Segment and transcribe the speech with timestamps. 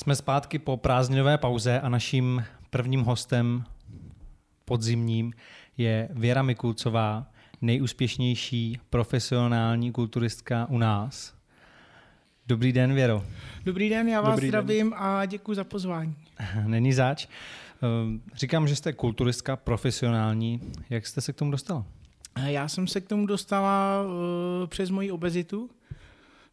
[0.00, 3.64] Jsme zpátky po prázdninové pauze a naším prvním hostem
[4.64, 5.32] podzimním
[5.76, 7.26] je Věra Mikulcová,
[7.60, 11.34] nejúspěšnější profesionální kulturistka u nás.
[12.46, 13.24] Dobrý den, Věro.
[13.64, 14.98] Dobrý den, já vás Dobrý zdravím den.
[14.98, 16.16] a děkuji za pozvání.
[16.66, 17.26] Není zač.
[17.82, 20.60] Ehm, říkám, že jste kulturistka profesionální.
[20.90, 21.84] Jak jste se k tomu dostala?
[22.44, 25.70] Já jsem se k tomu dostala uh, přes moji obezitu.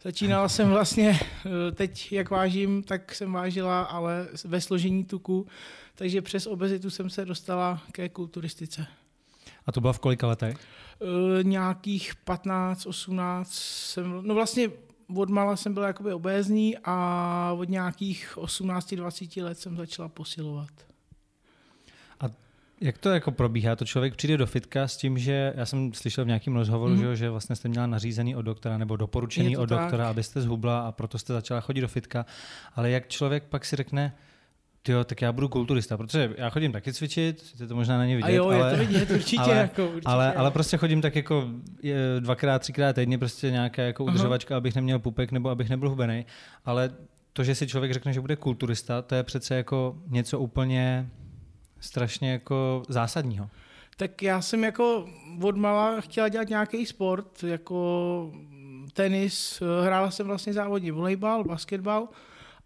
[0.08, 5.47] Začínala jsem vlastně, uh, teď jak vážím, tak jsem vážila, ale ve složení tuku,
[5.96, 8.88] takže přes obezitu jsem se dostala ke kulturistice.
[9.66, 10.57] A to bylo v kolika letech?
[11.00, 14.70] Uh, nějakých 15, 18 jsem, no vlastně
[15.16, 20.69] od mala jsem byl jakoby obézní a od nějakých 18-20 let jsem začala posilovat.
[22.82, 23.76] Jak to jako probíhá?
[23.76, 27.02] To člověk přijde do fitka s tím, že já jsem slyšel v nějakém rozhovoru, mm.
[27.02, 30.08] že, že vlastně jste měla nařízený od doktora nebo doporučený od doktora, tak.
[30.08, 32.26] abyste zhubla a proto jste začala chodit do fitka.
[32.76, 34.14] Ale jak člověk pak si řekne,
[34.90, 38.31] Jo, tak já budu kulturista, protože já chodím taky cvičit, to možná není vidět, a
[38.31, 39.41] jo, ale, je to vidět, určitě.
[39.41, 41.47] Ale, jako, určitě ale, ale, prostě chodím tak jako
[42.19, 44.58] dvakrát, třikrát týdně, prostě nějaká jako udržovačka, uh-huh.
[44.58, 46.25] abych neměl pupek nebo abych nebyl hubený.
[46.66, 46.89] Ale
[47.34, 51.09] to, že si člověk řekne, že bude kulturista, to je přece jako něco úplně
[51.80, 53.50] strašně jako zásadního.
[53.97, 55.09] Tak já jsem jako
[55.42, 58.31] od mala chtěla dělat nějaký sport, jako
[58.94, 62.08] tenis, hrála jsem vlastně závodně volejbal, basketbal,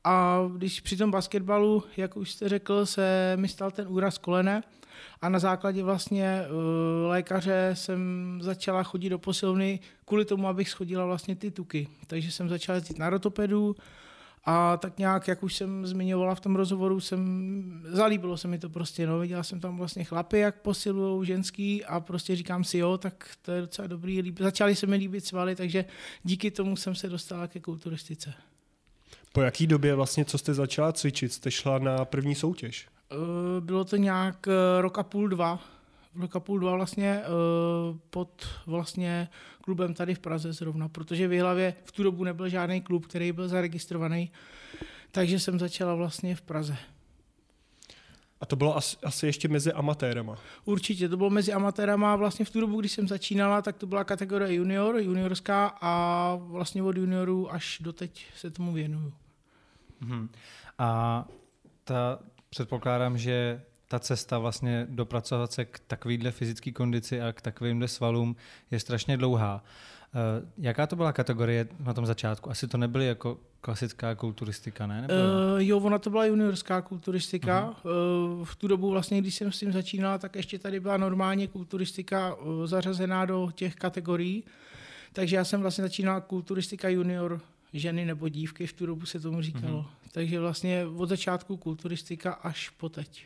[0.03, 4.63] a když při tom basketbalu, jak už jste řekl, se mi stal ten úraz kolene
[5.21, 11.05] a na základě vlastně uh, lékaře jsem začala chodit do posilovny kvůli tomu, abych schodila
[11.05, 11.87] vlastně ty tuky.
[12.07, 13.75] Takže jsem začala jezdit na rotopedu
[14.43, 18.69] a tak nějak, jak už jsem zmiňovala v tom rozhovoru, jsem, zalíbilo se mi to
[18.69, 22.97] prostě, no, viděla jsem tam vlastně chlapy, jak posilují ženský a prostě říkám si, jo,
[22.97, 24.39] tak to je docela dobrý, líb...
[24.39, 25.85] začaly se mi líbit svaly, takže
[26.23, 28.33] díky tomu jsem se dostala ke kulturistice.
[29.33, 32.87] Po jaký době vlastně, co jste začala cvičit, jste šla na první soutěž?
[33.11, 35.59] Eh, bylo to nějak eh, rok a půl, dva.
[36.15, 37.27] Rok a půl, dva vlastně eh,
[38.09, 39.29] pod vlastně
[39.61, 43.31] klubem tady v Praze zrovna, protože v hlavě v tu dobu nebyl žádný klub, který
[43.31, 44.31] byl zaregistrovaný,
[45.11, 46.77] takže jsem začala vlastně v Praze.
[48.41, 50.37] A to bylo asi, asi ještě mezi amatérama.
[50.65, 52.15] Určitě, to bylo mezi amatérama.
[52.15, 56.83] Vlastně v tu dobu, když jsem začínala, tak to byla kategorie junior, juniorská a vlastně
[56.83, 59.13] od juniorů až doteď se tomu věnuju.
[60.01, 60.29] Hmm.
[60.77, 61.25] A
[61.83, 62.19] ta,
[62.49, 68.35] předpokládám, že ta cesta vlastně dopracovat se k takovýhle fyzické kondici a k takovýmhle svalům
[68.71, 69.63] je strašně dlouhá.
[69.63, 72.49] Uh, jaká to byla kategorie na tom začátku?
[72.51, 75.01] Asi to nebyly jako klasická kulturistika, ne?
[75.01, 75.13] Nebo...
[75.13, 77.75] Uh, jo, ona to byla juniorská kulturistika.
[77.83, 78.39] Uh-huh.
[78.39, 81.47] Uh, v tu dobu vlastně, když jsem s tím začínala, tak ještě tady byla normálně
[81.47, 84.43] kulturistika uh, zařazená do těch kategorií.
[85.13, 87.41] Takže já jsem vlastně začínala kulturistika junior
[87.73, 89.81] ženy nebo dívky, v tu dobu se tomu říkalo.
[89.81, 90.09] Mm-hmm.
[90.11, 93.25] Takže vlastně od začátku kulturistika až po teď.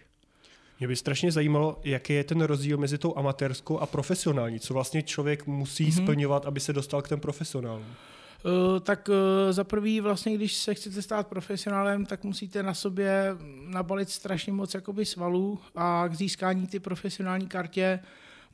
[0.79, 4.59] Mě by strašně zajímalo, jaký je ten rozdíl mezi tou amatérskou a profesionální.
[4.59, 6.03] Co vlastně člověk musí mm-hmm.
[6.03, 7.85] splňovat, aby se dostal k těm profesionálům?
[7.85, 9.15] Uh, tak uh,
[9.51, 13.37] za prvý vlastně, když se chcete stát profesionálem, tak musíte na sobě
[13.67, 17.99] nabalit strašně moc jakoby svalů a k získání ty profesionální kartě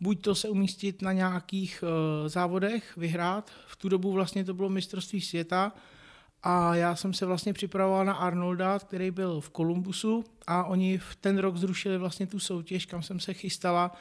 [0.02, 3.52] buď to se umístit na nějakých uh, závodech, vyhrát.
[3.68, 5.72] V tu dobu vlastně to bylo mistrovství světa
[6.44, 11.16] a já jsem se vlastně připravoval na Arnolda, který byl v Kolumbusu a oni v
[11.16, 13.92] ten rok zrušili vlastně tu soutěž, kam jsem se chystala,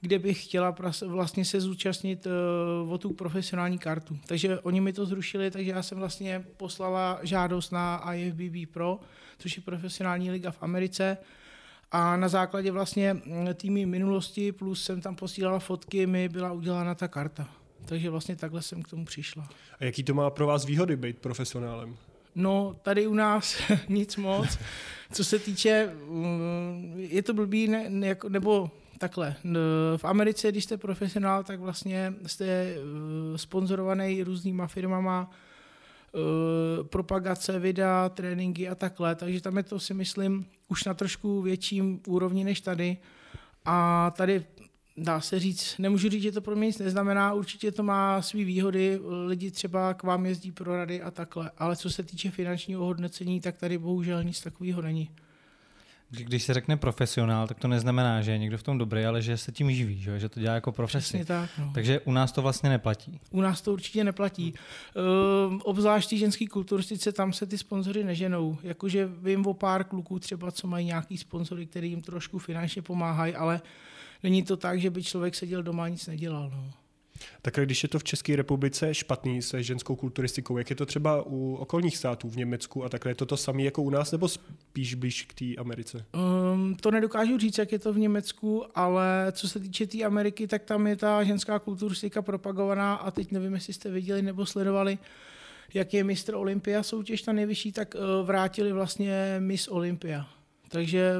[0.00, 0.74] kde bych chtěla
[1.06, 2.26] vlastně se zúčastnit
[2.84, 4.18] uh, o tu profesionální kartu.
[4.26, 9.00] Takže oni mi to zrušili, takže já jsem vlastně poslala žádost na IFBB Pro,
[9.38, 11.18] což je profesionální liga v Americe
[11.92, 16.94] a na základě vlastně mm, týmy minulosti plus jsem tam posílala fotky, mi byla udělána
[16.94, 17.48] ta karta.
[17.86, 19.48] Takže vlastně takhle jsem k tomu přišla.
[19.80, 21.96] A jaký to má pro vás výhody být profesionálem?
[22.34, 23.56] No, tady u nás
[23.88, 24.58] nic moc.
[25.12, 29.36] Co se týče, mm, je to blbý, ne, ne, nebo takhle.
[29.96, 32.78] V Americe, když jste profesionál, tak vlastně jste eh,
[33.38, 35.30] sponzorovaný různýma firmama,
[36.16, 41.42] Eh, propagace videa, tréninky a takhle, takže tam je to si myslím už na trošku
[41.42, 42.96] větším úrovni než tady.
[43.64, 44.44] A tady
[44.96, 48.44] dá se říct, nemůžu říct, že to pro mě nic neznamená, určitě to má své
[48.44, 52.84] výhody, lidi třeba k vám jezdí pro rady a takhle, ale co se týče finančního
[52.84, 55.10] hodnocení, tak tady bohužel nic takového není.
[56.10, 59.36] Když se řekne profesionál, tak to neznamená, že je někdo v tom dobrý, ale že
[59.36, 61.24] se tím živí, že, že to dělá jako profesi.
[61.24, 61.70] tak, no.
[61.74, 63.20] Takže u nás to vlastně neplatí.
[63.30, 64.54] U nás to určitě neplatí.
[65.52, 68.58] Uh, obzvlášť ženský kulturistice, tam se ty sponzory neženou.
[68.62, 73.34] Jakože vím o pár kluků třeba, co mají nějaký sponzory, který jim trošku finančně pomáhají,
[73.34, 73.60] ale
[74.26, 76.50] není to tak, že by člověk seděl doma a nic nedělal.
[76.50, 76.70] No.
[77.42, 81.22] Tak když je to v České republice špatný se ženskou kulturistikou, jak je to třeba
[81.26, 84.28] u okolních států v Německu a takhle, je to to samé jako u nás, nebo
[84.28, 86.04] spíš blíž k té Americe?
[86.52, 90.04] Um, to nedokážu říct, jak je to v Německu, ale co se týče té tý
[90.04, 94.46] Ameriky, tak tam je ta ženská kulturistika propagovaná a teď nevím, jestli jste viděli nebo
[94.46, 94.98] sledovali,
[95.74, 100.35] jak je mistr Olympia soutěž ta nejvyšší, tak uh, vrátili vlastně Miss Olympia.
[100.76, 101.14] Takže...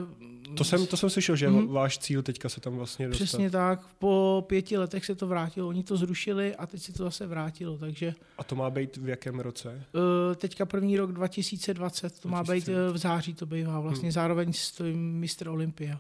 [0.57, 1.73] To jsem, to jsem slyšel, že mm-hmm.
[1.73, 3.25] váš cíl teďka se tam vlastně dostat.
[3.25, 3.81] Přesně tak.
[3.99, 5.69] Po pěti letech se to vrátilo.
[5.69, 7.79] Oni to zrušili a teď se to zase vrátilo.
[7.79, 8.15] Takže...
[8.39, 9.83] A to má být v jakém roce?
[9.93, 12.21] Uh, teďka první rok 2020.
[12.21, 12.29] To 2020.
[12.29, 13.81] má být uh, v září, to bývá.
[13.81, 14.13] Vlastně hmm.
[14.13, 15.99] zároveň stojím mistr Olympia.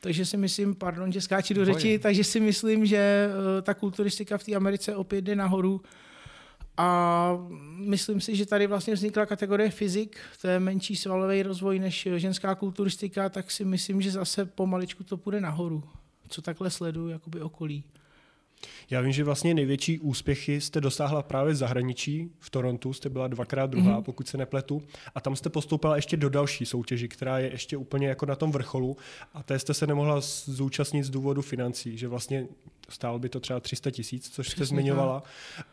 [0.00, 4.38] Takže si myslím, pardon, že skáči do řeči, takže si myslím, že uh, ta kulturistika
[4.38, 5.80] v té Americe opět jde nahoru.
[6.76, 7.38] A
[7.76, 12.54] myslím si, že tady vlastně vznikla kategorie fyzik, to je menší svalový rozvoj než ženská
[12.54, 15.82] kulturistika, tak si myslím, že zase pomaličku to půjde nahoru,
[16.28, 17.84] co takhle sleduju jakoby okolí.
[18.90, 22.30] Já vím, že vlastně největší úspěchy jste dosáhla právě v zahraničí.
[22.38, 24.02] V Torontu jste byla dvakrát druhá, mm-hmm.
[24.02, 24.82] pokud se nepletu.
[25.14, 28.52] A tam jste postoupila ještě do další soutěži, která je ještě úplně jako na tom
[28.52, 28.96] vrcholu.
[29.34, 32.46] A té jste se nemohla zúčastnit z důvodu financí, že vlastně
[32.90, 35.22] stálo by to třeba 300 tisíc, což jste zmiňovala.
[35.56, 35.66] Tak.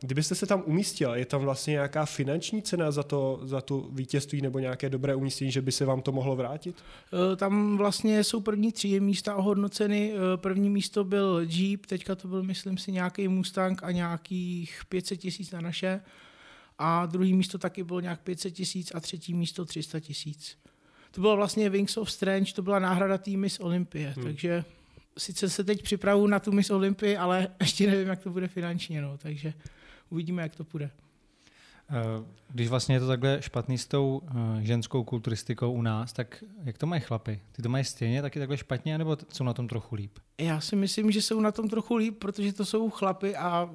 [0.00, 4.42] Kdybyste se tam umístila, je tam vlastně nějaká finanční cena za, to, za tu vítězství
[4.42, 6.76] nebo nějaké dobré umístění, že by se vám to mohlo vrátit?
[7.32, 10.12] E, tam vlastně jsou první tři místa ohodnoceny.
[10.12, 15.20] E, první místo byl Jeep, teďka to byl, myslím si, nějaký Mustang a nějakých 500
[15.20, 16.00] tisíc na naše.
[16.78, 20.58] A druhý místo taky bylo nějak 500 tisíc a třetí místo 300 tisíc.
[21.10, 24.24] To bylo vlastně Wings of Strange, to byla náhrada týmy z Olympie, hmm.
[24.24, 24.64] takže
[25.18, 29.02] sice se teď připravu na tu Miss Olympii, ale ještě nevím, jak to bude finančně,
[29.02, 29.54] no, takže
[30.10, 30.90] uvidíme, jak to půjde.
[31.90, 36.44] Eh, když vlastně je to takhle špatný s tou eh, ženskou kulturistikou u nás, tak
[36.64, 37.40] jak to mají chlapy?
[37.52, 40.18] Ty to mají stejně taky takhle špatně, nebo jsou na tom trochu líp?
[40.38, 43.70] Já si myslím, že jsou na tom trochu líp, protože to jsou chlapy a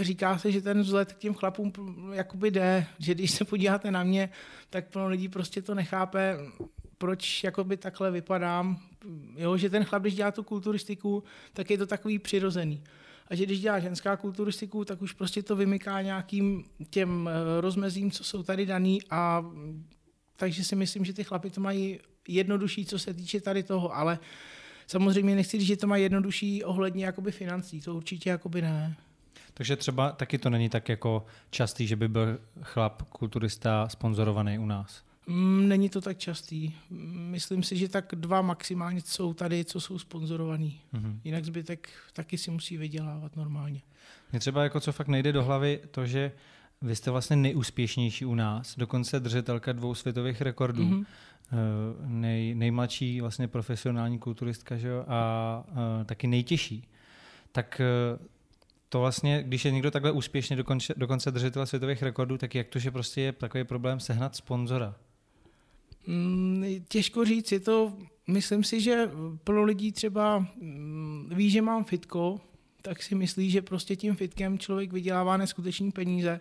[0.00, 1.72] říká se, že ten vzhled k těm chlapům
[2.12, 4.30] jakoby jde, že když se podíváte na mě,
[4.70, 6.38] tak plno lidí prostě to nechápe,
[6.98, 8.78] proč jakoby takhle vypadám,
[9.36, 12.82] jo, že ten chlap, když dělá tu kulturistiku, tak je to takový přirozený.
[13.28, 18.10] A že když dělá ženská kulturistiku, tak už prostě to vymyká nějakým těm eh, rozmezím,
[18.10, 19.44] co jsou tady daný a
[20.36, 24.18] takže si myslím, že ty chlapy to mají jednodušší, co se týče tady toho, ale
[24.86, 28.96] samozřejmě nechci říct, že to mají jednodušší ohledně jakoby financí, to určitě jakoby ne.
[29.54, 34.66] Takže třeba taky to není tak jako častý, že by byl chlap kulturista sponzorovaný u
[34.66, 35.02] nás.
[35.26, 36.72] Mm, není to tak častý.
[37.14, 40.80] Myslím si, že tak dva maximálně jsou tady, co jsou sponzorovaný.
[40.94, 41.18] Mm-hmm.
[41.24, 43.82] Jinak zbytek taky si musí vydělávat normálně.
[44.32, 46.32] Mně třeba jako co fakt nejde do hlavy, to, že
[46.82, 51.04] vy jste vlastně nejúspěšnější u nás, dokonce držitelka dvou světových rekordů, mm-hmm.
[52.06, 55.04] Nej, nejmladší vlastně profesionální kulturistka že jo?
[55.08, 55.64] A, a
[56.04, 56.88] taky nejtěžší.
[57.52, 58.18] Tak eh,
[58.88, 62.78] to vlastně, když je někdo takhle úspěšně dokonce, dokonce držitel světových rekordů, tak jak to,
[62.78, 64.94] že prostě je takový problém sehnat sponzora?
[66.06, 67.92] Mm, těžko říct, je to,
[68.26, 69.10] myslím si, že
[69.44, 72.40] plno lidí třeba mm, ví, že mám fitko,
[72.82, 76.40] tak si myslí, že prostě tím fitkem člověk vydělává neskutečný peníze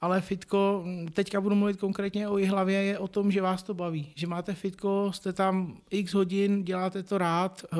[0.00, 4.12] ale fitko, teďka budu mluvit konkrétně o hlavě, je o tom, že vás to baví.
[4.14, 7.76] Že máte fitko, jste tam x hodin, děláte to rád, eh,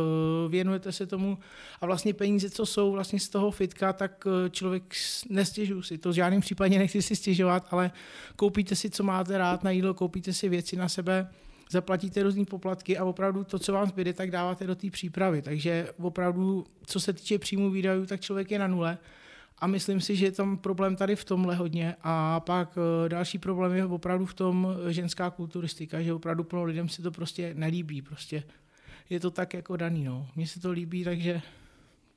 [0.48, 1.38] věnujete se tomu
[1.80, 4.94] a vlastně peníze, co jsou vlastně z toho fitka, tak eh, člověk
[5.28, 5.98] nestěžuje si.
[5.98, 7.90] To v žádném případě nechci si stěžovat, ale
[8.36, 11.28] koupíte si, co máte rád na jídlo, koupíte si věci na sebe,
[11.70, 15.42] zaplatíte různé poplatky a opravdu to, co vám zbyde, tak dáváte do té přípravy.
[15.42, 18.98] Takže opravdu, co se týče příjmu výdajů, tak člověk je na nule.
[19.60, 21.96] A myslím si, že je tam problém tady v tomhle hodně.
[22.02, 26.64] A pak eh, další problém je opravdu v tom eh, ženská kulturistika, že opravdu plno
[26.64, 28.02] lidem se to prostě nelíbí.
[28.02, 28.42] Prostě
[29.10, 30.04] je to tak jako daný.
[30.04, 30.28] No.
[30.36, 31.42] Mně se to líbí, takže,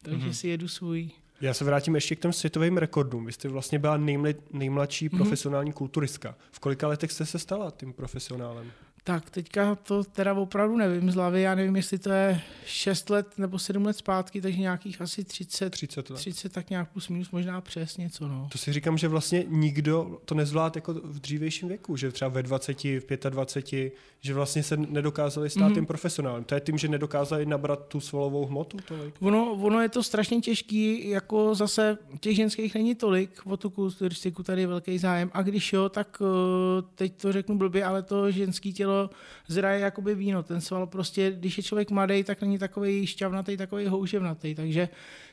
[0.01, 0.31] takže mm-hmm.
[0.31, 1.09] si jedu svůj.
[1.41, 3.25] Já se vrátím ještě k těm světovým rekordům.
[3.25, 5.17] Vy jste vlastně byla nejmle, nejmladší mm-hmm.
[5.17, 6.35] profesionální kulturistka.
[6.51, 8.71] V kolika letech jste se stala tím profesionálem?
[9.05, 13.27] Tak teďka to teda opravdu nevím z hlavy, já nevím, jestli to je 6 let
[13.37, 16.17] nebo 7 let zpátky, takže nějakých asi 30, 30, let.
[16.17, 18.27] 30 tak nějak plus minus možná přes něco.
[18.27, 18.47] No.
[18.51, 22.43] To si říkám, že vlastně nikdo to nezvládl jako v dřívějším věku, že třeba ve
[22.43, 25.73] 20, v 25, že vlastně se nedokázali stát mm-hmm.
[25.73, 26.43] tím profesionálem.
[26.43, 29.15] To je tím, že nedokázali nabrat tu svalovou hmotu tolik?
[29.19, 34.43] Ono, ono je to strašně těžký, jako zase těch ženských není tolik, o tu kulturistiku
[34.43, 35.31] tady je velký zájem.
[35.33, 39.09] A když jo, tak eh, teď to řeknu blbě, ale to ženský tělo tělo
[39.47, 40.43] zraje jakoby víno.
[40.43, 44.89] Ten sval prostě, když je člověk mladý, tak není takový šťavnatý, takový houževnatý, takže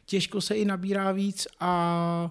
[0.06, 2.30] těžko se i nabírá víc a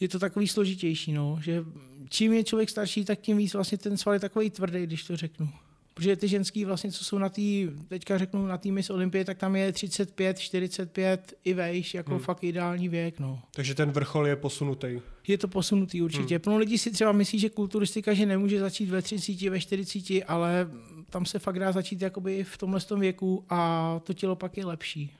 [0.00, 1.64] je to takový složitější, no, že
[2.08, 5.16] čím je člověk starší, tak tím víc vlastně ten sval je takový tvrdý, když to
[5.16, 5.48] řeknu.
[5.94, 7.42] Protože ty ženský vlastně, co jsou na té,
[7.88, 12.20] teďka řeknu na té Miss Olympie, tak tam je 35, 45 i vejš, jako hmm.
[12.20, 13.20] fakt ideální věk.
[13.20, 13.42] No.
[13.54, 15.00] Takže ten vrchol je posunutý.
[15.28, 16.34] Je to posunutý určitě.
[16.34, 16.42] Hmm.
[16.42, 20.70] Plno lidí si třeba myslí, že kulturistika, že nemůže začít ve 30, ve 40, ale
[21.10, 24.66] tam se fakt dá začít jakoby v tomhle tom věku a to tělo pak je
[24.66, 25.12] lepší.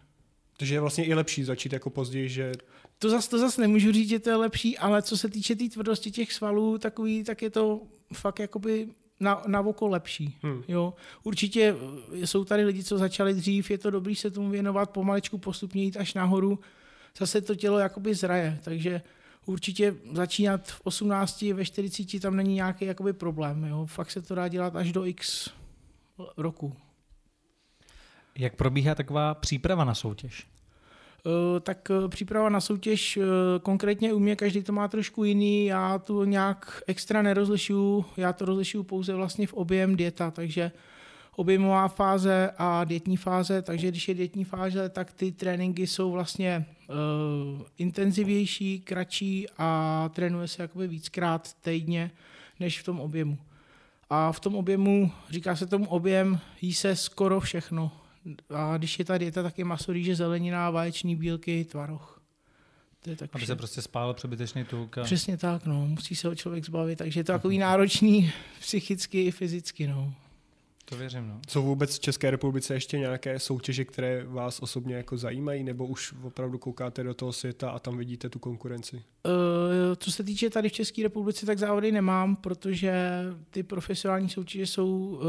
[0.57, 2.53] Takže je vlastně i lepší začít jako později, že...
[2.99, 5.59] To zase to zas nemůžu říct, že to je lepší, ale co se týče té
[5.59, 7.81] tý tvrdosti těch svalů, takový, tak je to
[8.13, 8.89] fakt jakoby
[9.21, 10.37] na, na oko lepší.
[10.43, 10.63] Hmm.
[10.69, 10.95] Jo.
[11.23, 11.77] Určitě
[12.23, 15.83] eh, jsou tady lidi, co začali dřív, je to dobrý se tomu věnovat, pomaličku postupně
[15.83, 16.59] jít až nahoru.
[17.19, 19.03] Zase to tělo jakoby zraje, takže
[19.47, 23.65] určitě začínat v 18, ve 40 tam není nějaký jakoby problém.
[23.65, 23.87] Jo.
[23.87, 25.51] Fakt se to dá dělat až do x
[26.37, 26.77] roku.
[28.39, 30.47] Jak probíhá taková příprava na soutěž?
[31.27, 33.23] Eh, tak eh, příprava na soutěž eh,
[33.63, 38.45] konkrétně u mě každý to má trošku jiný, já tu nějak extra nerozlišuju, já to
[38.45, 40.73] rozlišuju pouze vlastně v objem dieta, takže
[41.37, 46.67] objemová fáze a dietní fáze, takže když je dietní fáze, tak ty tréninky jsou vlastně
[46.89, 52.11] uh, intenzivnější, kratší a trénuje se jakoby víckrát týdně
[52.61, 53.39] než v tom objemu.
[54.11, 57.93] A v tom objemu, říká se tomu objem, jí se skoro všechno.
[58.55, 62.23] A když je ta dieta, tak je maso, rýže, zelenina, vaječný bílky, tvaroh.
[63.01, 63.47] To je tak Aby vše.
[63.47, 64.99] se prostě spálil přebytečný tuk.
[64.99, 65.03] A...
[65.03, 65.87] Přesně tak, no.
[65.87, 70.15] Musí se ho člověk zbavit, takže je to takový náročný psychicky i fyzicky, no.
[70.89, 71.41] To věřím, no.
[71.49, 76.15] Jsou vůbec v České republice ještě nějaké soutěže, které vás osobně jako zajímají, nebo už
[76.23, 78.97] opravdu koukáte do toho světa a tam vidíte tu konkurenci?
[78.97, 79.33] Uh,
[79.97, 82.93] co se týče tady v České republice, tak závody nemám, protože
[83.51, 85.21] ty profesionální soutěže jsou uh,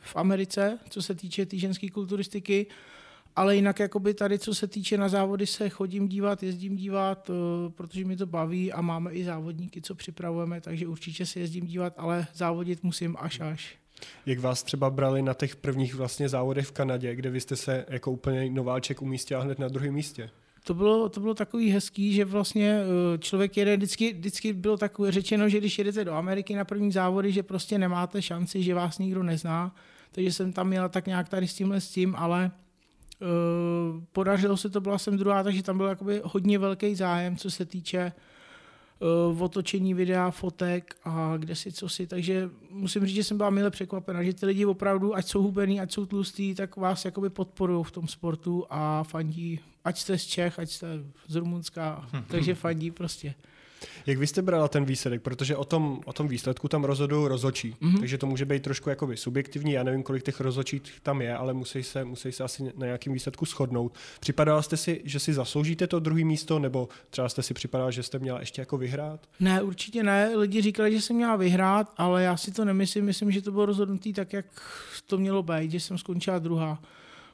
[0.00, 2.66] v Americe, co se týče té tý ženské kulturistiky,
[3.36, 7.36] ale jinak jakoby tady, co se týče na závody, se chodím dívat, jezdím dívat, uh,
[7.72, 11.94] protože mi to baví a máme i závodníky, co připravujeme, takže určitě se jezdím dívat,
[11.96, 13.83] ale závodit musím až až.
[14.26, 17.84] Jak vás třeba brali na těch prvních vlastně závodech v Kanadě, kde vy jste se
[17.88, 20.30] jako úplně nováček umístil hned na druhém místě?
[20.66, 25.12] To bylo, to bylo takový hezký, že vlastně eh, člověk jede, vždycky, vždycky bylo takové
[25.12, 28.98] řečeno, že když jedete do Ameriky na první závody, že prostě nemáte šanci, že vás
[28.98, 29.74] nikdo nezná.
[30.12, 32.50] Takže jsem tam měla tak nějak tady s tímhle s tím, ale
[33.20, 37.50] uh, podařilo se to, byla jsem druhá, takže tam byl jakoby hodně velký zájem, co
[37.50, 38.12] se týče
[39.32, 43.50] v otočení videa, fotek a kde si co si, takže musím říct, že jsem byla
[43.50, 47.30] milé překvapena, že ty lidi opravdu, ať jsou hubený, ať jsou tlustý, tak vás jakoby
[47.30, 50.86] podporují v tom sportu a fandí, ať jste z Čech, ať jste
[51.26, 53.34] z Rumunska, takže fandí prostě.
[54.06, 55.22] Jak vy jste brala ten výsledek?
[55.22, 58.00] Protože o tom, o tom výsledku tam rozhodují rozočí, mm-hmm.
[58.00, 59.72] takže to může být trošku jakoby subjektivní.
[59.72, 63.12] Já nevím, kolik těch rozočí tam je, ale musí se, musí se asi na nějakým
[63.12, 63.94] výsledku shodnout.
[64.20, 68.02] Připadala jste si, že si zasloužíte to druhé místo, nebo třeba jste si připadala, že
[68.02, 69.20] jste měla ještě jako vyhrát?
[69.40, 70.36] Ne, určitě ne.
[70.36, 73.04] Lidi říkali, že jsem měla vyhrát, ale já si to nemyslím.
[73.04, 74.46] Myslím, že to bylo rozhodnutý tak, jak
[75.06, 76.82] to mělo být, že jsem skončila druhá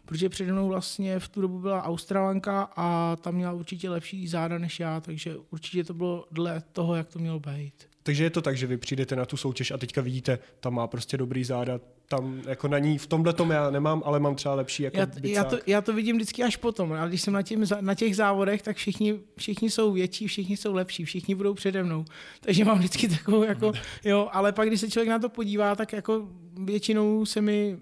[0.05, 4.59] protože přede mnou vlastně v tu dobu byla Australanka a tam měla určitě lepší záda
[4.59, 7.91] než já, takže určitě to bylo dle toho, jak to mělo být.
[8.03, 10.87] Takže je to tak, že vy přijdete na tu soutěž a teďka vidíte, tam má
[10.87, 14.55] prostě dobrý záda, tam jako na ní, v tomhle tom já nemám, ale mám třeba
[14.55, 17.43] lepší jako já, já, to, já to vidím vždycky až potom, ale když jsem na,
[17.43, 21.83] těm, na těch závodech, tak všichni, všichni jsou větší, všichni jsou lepší, všichni budou přede
[21.83, 22.05] mnou.
[22.41, 23.73] Takže mám vždycky takovou jako,
[24.05, 26.29] jo, ale pak když se člověk na to podívá, tak jako
[26.65, 27.79] většinou se mi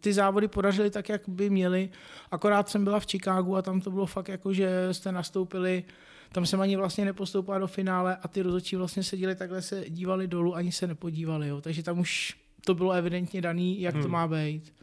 [0.00, 1.90] ty závody podařily tak, jak by měly.
[2.30, 5.84] Akorát jsem byla v Chicagu a tam to bylo fakt jako, že jste nastoupili,
[6.32, 10.26] tam jsem ani vlastně nepostoupila do finále a ty rozhodčí vlastně seděli takhle, se dívali
[10.26, 11.48] dolů, ani se nepodívali.
[11.48, 11.60] Jo.
[11.60, 14.02] Takže tam už to bylo evidentně daný, jak hmm.
[14.02, 14.74] to má být.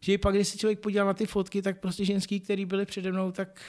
[0.00, 3.12] Že pak, když se člověk podíval na ty fotky, tak prostě ženský, který byli přede
[3.12, 3.60] mnou, tak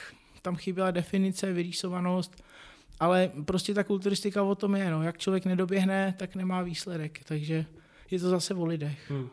[0.42, 2.42] tam chyběla definice, vyrýsovanost,
[3.00, 5.02] ale prostě ta kulturistika o tom je, no.
[5.02, 7.64] jak člověk nedoběhne, tak nemá výsledek, takže
[8.10, 9.10] je to zase o lidech.
[9.10, 9.28] Hmm.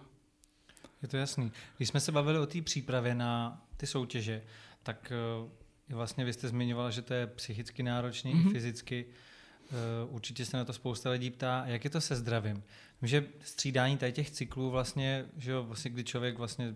[1.06, 1.52] Je to jasný.
[1.78, 4.42] Když jsme se bavili o té přípravě na ty soutěže,
[4.84, 8.42] tak uh, vlastně vy jste zmiňovala, že to je psychicky náročný mm-hmm.
[8.42, 8.52] i mhm.
[8.52, 9.06] fyzicky.
[10.06, 12.64] Uh, určitě se na to spousta lidí ptá, jak je to se zdravím.
[13.02, 16.76] Vím, že střídání tady těch cyklů vlastně, že jo, vlastně kdy člověk vlastně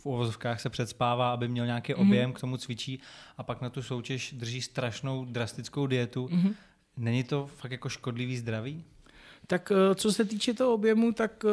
[0.00, 2.08] v uvozovkách se předspává, aby měl nějaký mm-hmm.
[2.08, 3.00] objem, k tomu cvičí
[3.36, 6.26] a pak na tu soutěž drží strašnou drastickou dietu.
[6.26, 6.54] Mm-hmm.
[6.96, 8.84] Není to fakt jako škodlivý zdraví?
[9.50, 11.50] Tak eh, co se týče toho objemu, tak eh,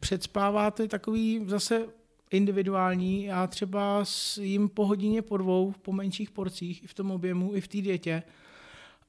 [0.00, 1.86] předspáváte takový zase
[2.30, 3.24] individuální.
[3.24, 7.54] Já třeba s jim po hodině, po dvou, po menších porcích, i v tom objemu,
[7.54, 8.22] i v té dietě.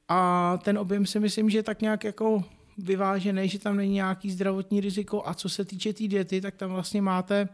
[0.08, 2.44] A ten objem si myslím, že je tak nějak jako
[2.78, 5.24] vyvážený, že tam není nějaký zdravotní riziko.
[5.26, 7.50] A co se týče té tý diety, tak tam vlastně máte,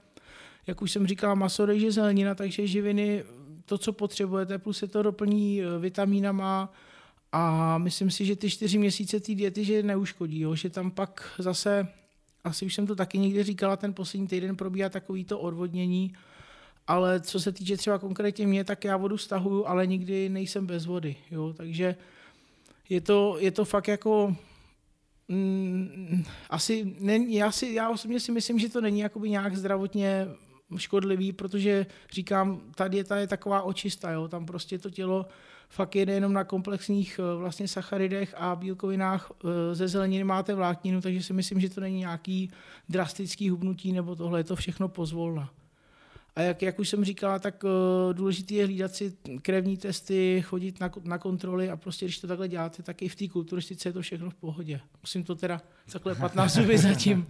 [0.67, 3.23] jak už jsem říkala, maso, rejže, zelenina, takže živiny,
[3.65, 6.73] to, co potřebujete, plus se to doplní eh, vitamínama,
[7.37, 10.55] a myslím si, že ty čtyři měsíce té diety, že neuškodí, jo?
[10.55, 11.87] že tam pak zase
[12.43, 16.13] asi už jsem to taky někdy říkala, ten poslední týden probíhá takový to odvodnění,
[16.87, 20.85] ale co se týče třeba konkrétně mě, tak já vodu stahuju, ale nikdy nejsem bez
[20.85, 21.15] vody.
[21.31, 21.53] Jo?
[21.57, 21.95] Takže
[22.89, 24.35] je to, je to fakt jako
[25.27, 30.27] mm, asi není, já, si, já osobně si myslím, že to není jakoby nějak zdravotně
[30.77, 34.27] škodlivý, protože říkám, ta dieta je taková očista, jo?
[34.27, 35.25] tam prostě to tělo
[35.75, 41.01] fakt jede jenom na komplexních eh, vlastně sacharidech a bílkovinách eh, ze zeleniny máte vlákninu,
[41.01, 42.51] takže si myslím, že to není nějaký
[42.89, 45.49] drastický hubnutí nebo tohle, je to všechno pozvolna.
[46.35, 47.69] A jak, jak už jsem říkala, tak uh,
[48.13, 52.47] důležité je hlídat si krevní testy, chodit na, na kontroly a prostě když to takhle
[52.47, 54.79] děláte, tak i v té kulturistice je to všechno v pohodě.
[55.01, 57.27] Musím to teda zaklepat na zuby zatím.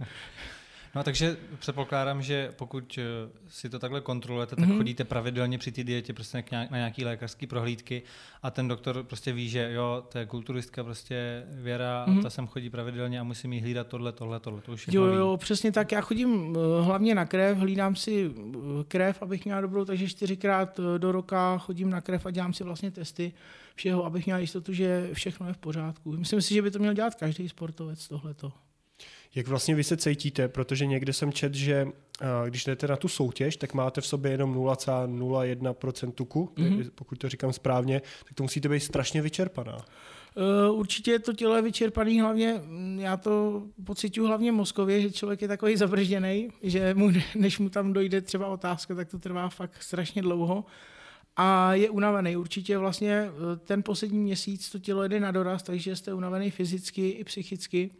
[0.96, 3.02] No takže předpokládám, že pokud eh,
[3.48, 4.76] si to takhle kontrolujete, tak mm-hmm.
[4.76, 8.02] chodíte pravidelně při té dietě prostě na nějaký lékařský prohlídky
[8.42, 12.10] a ten doktor prostě ví, že jo, to je kulturistka prostě Věra mm-hmm.
[12.10, 12.22] a mhm.
[12.22, 14.60] ta sem chodí pravidelně a musím jí hlídat tohle, tohle, tohle.
[14.60, 15.92] To už jo, jo, přesně tak.
[15.92, 20.80] Já chodím eh, hlavně na krev, hlídám si eh, krev, abych měla dobrou, takže čtyřikrát
[20.98, 23.32] do roka chodím na krev a dělám si vlastně testy
[23.74, 26.12] všeho, abych měla jistotu, že všechno je v pořádku.
[26.12, 28.52] Myslím si, že by to měl dělat každý sportovec tohleto.
[29.34, 31.86] Jak vlastně vy se cítíte, protože někde jsem čet, že
[32.46, 36.90] když jdete na tu soutěž, tak máte v sobě jenom 0,01% tuku, mm-hmm.
[36.94, 39.78] pokud to říkám správně, tak to musíte být strašně vyčerpaná.
[40.36, 45.42] E, určitě to tělo je vyčerpaný hlavně, mm, já to pocituju hlavně mozkově, že člověk
[45.42, 49.82] je takový zabržděný, že mu, než mu tam dojde třeba otázka, tak to trvá fakt
[49.82, 50.64] strašně dlouho
[51.36, 52.36] a je unavený.
[52.36, 57.08] Určitě vlastně e, ten poslední měsíc to tělo jde na doraz, takže jste unavený fyzicky
[57.08, 57.90] i psychicky.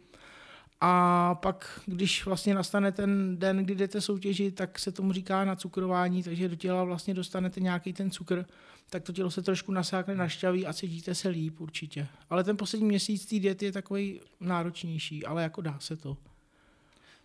[0.81, 5.55] A pak, když vlastně nastane ten den, kdy jdete soutěžit, tak se tomu říká na
[5.55, 8.45] cukrování, takže do těla vlastně dostanete nějaký ten cukr,
[8.89, 12.07] tak to tělo se trošku nasákne, našťaví a cítíte se líp určitě.
[12.29, 16.17] Ale ten poslední měsíc té diety je takový náročnější, ale jako dá se to.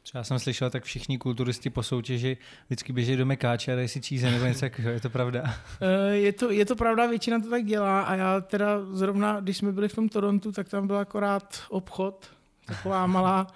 [0.02, 4.00] Třeba jsem slyšel, tak všichni kulturisti po soutěži vždycky běží do mekáče a dají si
[4.00, 4.94] číze nebo něco takového.
[4.94, 5.42] Je to pravda?
[5.80, 9.56] Eh, je to, je to pravda, většina to tak dělá a já teda zrovna, když
[9.56, 12.30] jsme byli v tom Torontu, tak tam byl akorát obchod,
[12.66, 13.47] Taková malá,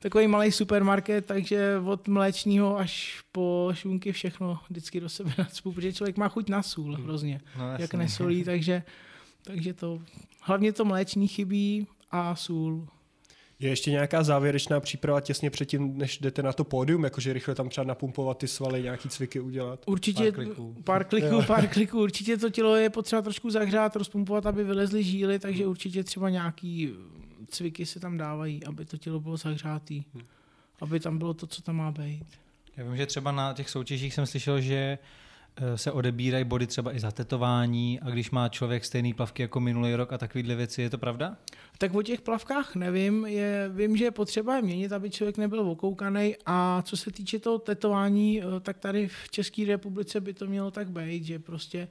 [0.00, 5.92] takový malý supermarket, takže od mléčního až po šunky všechno vždycky do sebe nacpu, protože
[5.92, 8.82] člověk má chuť na sůl hrozně, no, jak nesolí, takže,
[9.44, 9.98] takže to,
[10.40, 12.88] hlavně to mléční chybí a sůl.
[13.58, 17.68] Je ještě nějaká závěrečná příprava těsně předtím, než jdete na to pódium, jakože rychle tam
[17.68, 19.80] třeba napumpovat ty svaly, nějaký cviky udělat?
[19.86, 22.02] Určitě, pár kliků, pár kliků, pár kliků.
[22.02, 26.90] Určitě to tělo je potřeba trošku zahřát, rozpumpovat, aby vylezly žíly, takže určitě třeba nějaký
[27.46, 30.24] cviky se tam dávají, aby to tělo bylo zahřátý, hmm.
[30.80, 32.26] aby tam bylo to, co tam má být.
[32.76, 34.98] Já vím, že třeba na těch soutěžích jsem slyšel, že
[35.56, 39.60] eh, se odebírají body třeba i za tetování a když má člověk stejný plavky jako
[39.60, 41.36] minulý rok a takovéhle věci, je to pravda?
[41.78, 45.60] Tak o těch plavkách nevím, je, vím, že je potřeba je měnit, aby člověk nebyl
[45.60, 50.46] okoukaný a co se týče toho tetování, eh, tak tady v České republice by to
[50.46, 51.88] mělo tak být, že prostě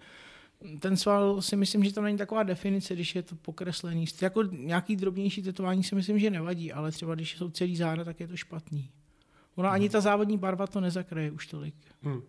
[0.80, 4.06] ten sval si myslím, že tam není taková definice, když je to pokreslený.
[4.22, 8.20] Jako nějaký drobnější tetování si myslím, že nevadí, ale třeba když jsou celý záda, tak
[8.20, 8.90] je to špatný.
[9.56, 9.76] Ona hmm.
[9.76, 11.76] ani ta závodní barva to nezakryje už tolik.
[12.02, 12.22] Hmm.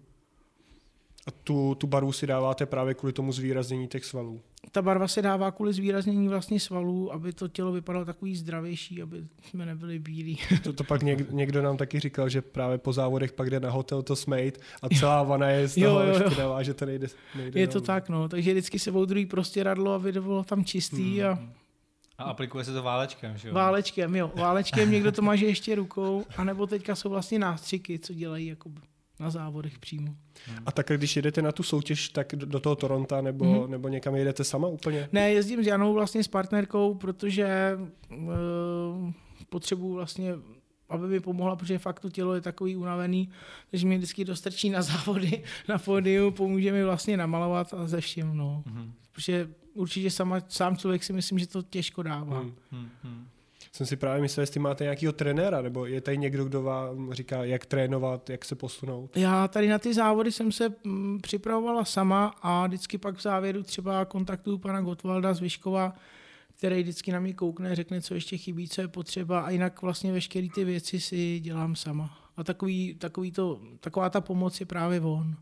[1.26, 4.40] A tu, tu barvu si dáváte právě kvůli tomu zvýraznění těch svalů?
[4.72, 9.26] Ta barva se dává kvůli zvýraznění vlastně svalů, aby to tělo vypadalo takový zdravější, aby
[9.42, 10.38] jsme nebyli bílí.
[10.62, 13.70] To, to pak něk, někdo nám taky říkal, že právě po závodech pak jde na
[13.70, 16.30] hotel to smejt a celá vana je z toho jo, jo, jo.
[16.30, 18.28] špinavá, že to nejde, nejde Je to tak, no.
[18.28, 21.30] Takže vždycky se oudrují prostě radlo, aby to bylo tam čistý hmm.
[21.30, 21.38] a
[22.18, 23.54] a aplikuje se to válečkem, že jo?
[23.54, 24.32] Válečkem, jo.
[24.34, 28.70] Válečkem někdo to maže ještě rukou, anebo teďka jsou vlastně nástřiky, co dělají jako
[29.20, 30.16] na závodech přímo.
[30.66, 33.68] A tak když jedete na tu soutěž, tak do toho Toronto nebo, mm-hmm.
[33.68, 35.08] nebo někam jedete sama úplně?
[35.12, 37.78] Ne, jezdím s Janou vlastně s partnerkou, protože
[38.10, 39.12] uh,
[39.48, 40.34] potřebuji vlastně
[40.88, 43.28] aby mi pomohla, protože fakt to tělo je takový unavený,
[43.70, 48.36] takže mě vždycky dostrčí na závody, na pódiu, pomůže mi vlastně namalovat a ze vším,
[48.36, 48.64] no.
[48.66, 48.90] Mm-hmm.
[49.12, 52.42] Protože určitě sama, sám člověk si myslím, že to těžko dává.
[52.42, 53.26] Mm-hmm
[53.76, 57.44] jsem si právě myslel, jestli máte nějakého trenéra, nebo je tady někdo, kdo vám říká,
[57.44, 59.16] jak trénovat, jak se posunout?
[59.16, 63.62] Já tady na ty závody jsem se mm, připravovala sama a vždycky pak v závěru
[63.62, 65.94] třeba kontaktuju pana Gotwalda z Vyškova,
[66.58, 70.12] který vždycky na mě koukne, řekne, co ještě chybí, co je potřeba a jinak vlastně
[70.12, 72.18] veškeré ty věci si dělám sama.
[72.36, 75.36] A takový, takový to, taková ta pomoc je právě on.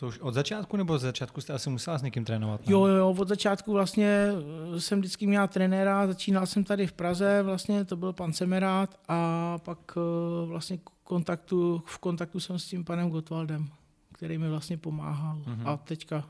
[0.00, 2.66] To už od začátku nebo od začátku jste asi musela s někým trénovat?
[2.66, 2.72] Ne?
[2.72, 4.28] Jo, jo, od začátku vlastně
[4.74, 9.00] eh, jsem vždycky měl trenéra, začínal jsem tady v Praze, vlastně to byl pan Semerát
[9.08, 13.68] a pak eh, vlastně kontaktu, v kontaktu jsem s tím panem Gotwaldem,
[14.12, 15.68] který mi vlastně pomáhal mm-hmm.
[15.68, 16.24] a teďka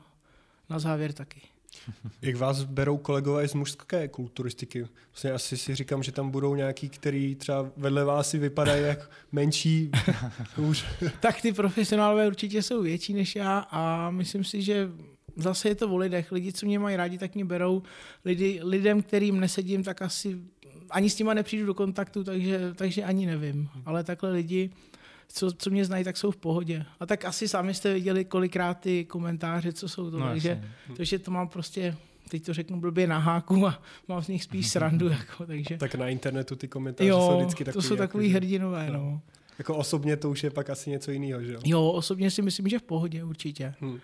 [0.69, 1.41] na závěr taky.
[2.21, 4.85] Jak vás berou kolegové z mužské kulturistiky?
[5.11, 9.11] Vlastně asi si říkám, že tam budou nějaký, který třeba vedle vás si vypadají jak
[9.31, 9.91] menší.
[10.57, 10.85] už.
[11.19, 14.89] tak ty profesionálové určitě jsou větší než já a myslím si, že
[15.35, 16.31] zase je to o lidech.
[16.31, 17.83] Lidi, co mě mají rádi, tak mě berou.
[18.25, 20.37] Lidi, lidem, kterým nesedím, tak asi
[20.89, 23.69] ani s nima nepřijdu do kontaktu, takže, takže ani nevím.
[23.85, 24.69] Ale takhle lidi,
[25.31, 26.85] co, co mě znají, tak jsou v pohodě.
[26.99, 30.19] A tak asi sami jste viděli kolikrát ty komentáře, co jsou to.
[30.19, 30.63] No, takže,
[30.97, 31.97] takže to mám prostě
[32.29, 35.09] teď to řeknu blbě na háku a mám z nich spíš srandu.
[35.09, 35.77] Jako, takže...
[35.77, 37.83] Tak na internetu ty komentáře jo, jsou vždycky takový.
[37.83, 38.93] to jsou takový jako, hrdinové, no.
[38.93, 39.21] no.
[39.57, 41.59] Jako osobně to už je pak asi něco jiného, že jo?
[41.65, 43.73] Jo, osobně si myslím, že v pohodě určitě.
[43.79, 43.99] Hmm.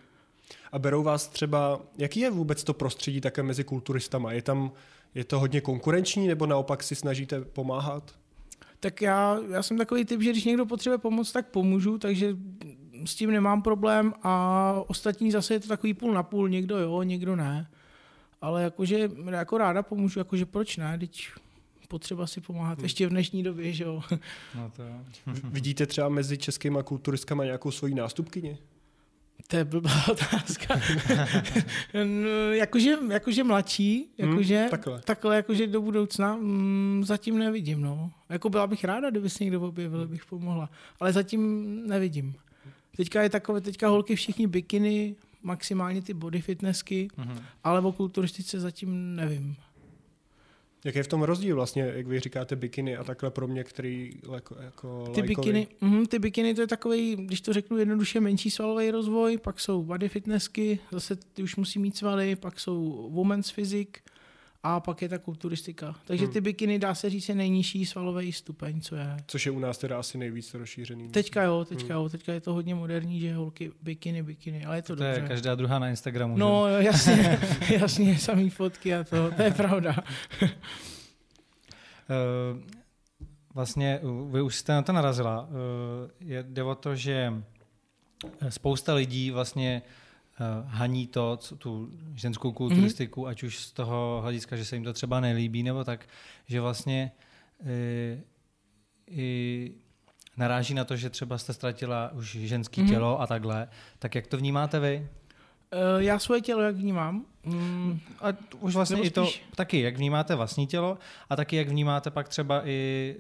[0.72, 4.32] A berou vás třeba, jaký je vůbec to prostředí také mezi kulturistama?
[4.32, 4.72] Je tam,
[5.16, 8.16] je to hodně konkurenční nebo naopak si snažíte pomáhat?
[8.80, 12.38] Tak já, já jsem takový typ, že když někdo potřebuje pomoc, tak pomůžu, takže
[13.06, 17.04] s tím nemám problém a ostatní zase je to takový půl na půl, někdo jo,
[17.04, 17.70] někdo ne.
[18.42, 21.28] Ale jakože jako ráda pomůžu, jakože proč ne, teď
[21.88, 22.86] potřeba si pomáhat, hmm.
[22.86, 24.02] ještě v dnešní době, že jo.
[24.56, 24.84] No to.
[25.44, 28.58] Vidíte třeba mezi českýma kulturistkama nějakou svoji nástupkyni?
[29.48, 30.80] To je blbá otázka.
[32.04, 35.02] no, jakože, jakože mladší, hmm, jakože, hmm, takhle.
[35.02, 37.82] takhle jakože do budoucna, mm, zatím nevidím.
[37.82, 38.12] No.
[38.30, 40.70] Jako byla bych ráda, kdyby se někdo objevil, bych pomohla.
[41.00, 42.36] Ale zatím nevidím.
[42.98, 47.42] Teďka je takové, teďka holky všichni bikiny, maximálně ty body fitnessky, mm-hmm.
[47.64, 49.56] ale o kulturistice zatím nevím.
[50.86, 54.12] Jak je v tom rozdíl vlastně, jak vy říkáte bikiny a takhle pro mě, který
[54.34, 58.52] jako, jako ty bikiny, mm, ty bikiny to je takový, když to řeknu jednoduše, menší
[58.52, 63.52] svalový rozvoj, pak jsou body fitnessky, zase ty už musí mít svaly, pak jsou women's
[63.52, 64.02] physique,
[64.64, 65.96] a pak je ta kulturistika.
[66.06, 66.34] Takže hmm.
[66.34, 69.18] ty bikiny, dá se říct, je nejnižší svalový stupeň, co je.
[69.28, 71.10] Což je u nás teda asi nejvíc rozšířený.
[71.10, 72.04] Teďka jo, teďka hmm.
[72.04, 75.22] jo, teďka je to hodně moderní, že holky bikiny, bikiny, ale je to, to dobře.
[75.22, 76.38] je každá druhá na Instagramu.
[76.38, 76.86] No, že?
[76.86, 77.40] jasně,
[77.80, 79.96] jasně, samý fotky a to, to je pravda.
[80.42, 80.48] uh,
[83.54, 84.00] vlastně,
[84.32, 85.42] vy už jste na to narazila.
[85.42, 85.50] Uh,
[86.20, 87.34] je, jde o to, že
[88.50, 90.07] spousta lidí vlastně uh, Eh,
[90.66, 93.30] haní to, co, tu ženskou kulturistiku, mm-hmm.
[93.30, 96.06] ať už z toho hlediska, že se jim to třeba nelíbí, nebo tak,
[96.48, 97.12] že vlastně
[97.66, 98.24] i,
[99.08, 99.72] i
[100.38, 102.90] naráží na to, že třeba jste ztratila už ženský mm-hmm.
[102.90, 103.68] tělo a takhle.
[104.00, 105.08] Tak jak to vnímáte vy?
[105.74, 107.26] Uh, já svoje tělo jak vnímám.
[107.44, 108.28] Mm, a
[108.60, 110.98] už vlastně i to taky, jak vnímáte vlastní tělo
[111.30, 113.16] a taky jak vnímáte pak třeba i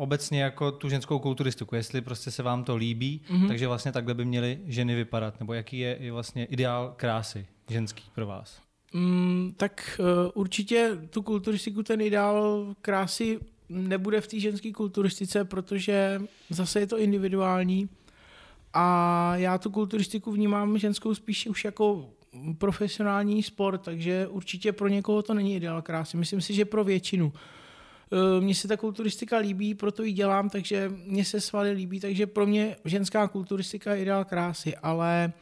[0.00, 3.48] obecně jako tu ženskou kulturistiku, jestli prostě se vám to líbí, mm-hmm.
[3.48, 8.26] takže vlastně takhle by měly ženy vypadat, nebo jaký je vlastně ideál krásy ženský pro
[8.26, 8.60] vás?
[8.92, 16.22] Mm, tak uh, určitě tu kulturistiku, ten ideál krásy nebude v té ženské kulturistice, protože
[16.50, 17.88] zase je to individuální
[18.72, 22.10] a já tu kulturistiku vnímám ženskou spíš už jako
[22.58, 26.16] profesionální sport, takže určitě pro někoho to není ideál krásy.
[26.16, 27.32] Myslím si, že pro většinu.
[27.34, 27.59] Eh,
[28.40, 32.46] mně se ta kulturistika líbí, proto ji dělám, takže mně se svaly líbí, takže pro
[32.46, 35.32] mě ženská kulturistika je ideál krásy, ale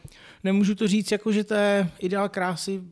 [0.44, 2.82] nemůžu to říct jako, že to je ideál krásy,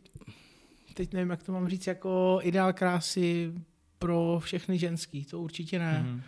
[0.95, 3.53] teď nevím, jak to mám říct, jako ideál krásy
[3.99, 6.05] pro všechny ženský, to určitě ne.
[6.07, 6.23] Mm-hmm.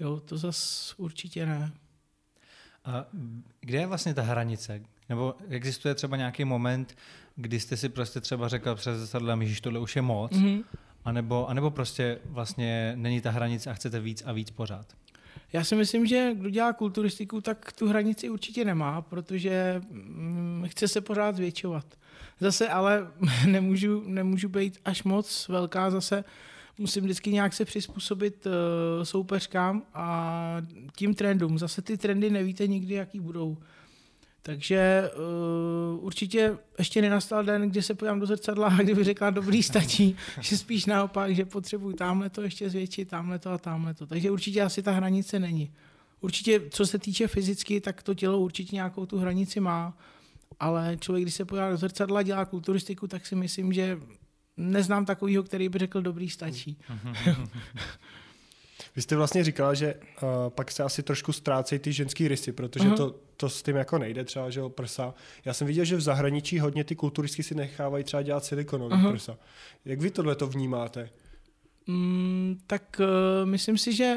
[0.00, 1.72] Jo, to zas určitě ne.
[2.84, 3.06] A
[3.60, 4.80] kde je vlastně ta hranice?
[5.08, 6.96] Nebo existuje třeba nějaký moment,
[7.36, 10.64] kdy jste si prostě třeba řekl přes zrcadlem, že tohle už je moc mm-hmm.
[11.04, 14.86] A nebo, a nebo prostě vlastně není ta hranice a chcete víc a víc pořád?
[15.52, 20.88] Já si myslím, že kdo dělá kulturistiku, tak tu hranici určitě nemá, protože mm, chce
[20.88, 21.86] se pořád zvětšovat.
[22.40, 23.06] Zase ale
[23.46, 26.24] nemůžu, nemůžu být až moc velká zase,
[26.78, 28.52] musím vždycky nějak se přizpůsobit uh,
[29.02, 30.56] soupeřkám a
[30.96, 31.58] tím trendům.
[31.58, 33.56] Zase ty trendy nevíte nikdy, jaký budou.
[34.46, 35.10] Takže
[35.96, 40.16] uh, určitě ještě nenastal den, kdy se podívám do zrcadla a kdyby řekla dobrý stačí,
[40.40, 44.06] že spíš naopak, že potřebuji tamhle to ještě zvětšit, tamhle to a tamhle to.
[44.06, 45.72] Takže určitě asi ta hranice není.
[46.20, 49.98] Určitě, co se týče fyzicky, tak to tělo určitě nějakou tu hranici má,
[50.60, 53.98] ale člověk, když se podívá do zrcadla, dělá kulturistiku, tak si myslím, že
[54.56, 56.78] neznám takového, který by řekl dobrý stačí.
[58.96, 62.88] Vy jste vlastně říkala, že uh, pak se asi trošku ztrácejí ty ženský rysy, protože
[62.88, 62.96] uh-huh.
[62.96, 65.14] to, to s tím jako nejde třeba, že jo, prsa.
[65.44, 69.10] Já jsem viděl, že v zahraničí hodně ty kulturistky si nechávají třeba dělat silikonové uh-huh.
[69.10, 69.36] prsa.
[69.84, 71.10] Jak vy tohle to vnímáte?
[71.86, 74.16] Mm, tak uh, myslím si, že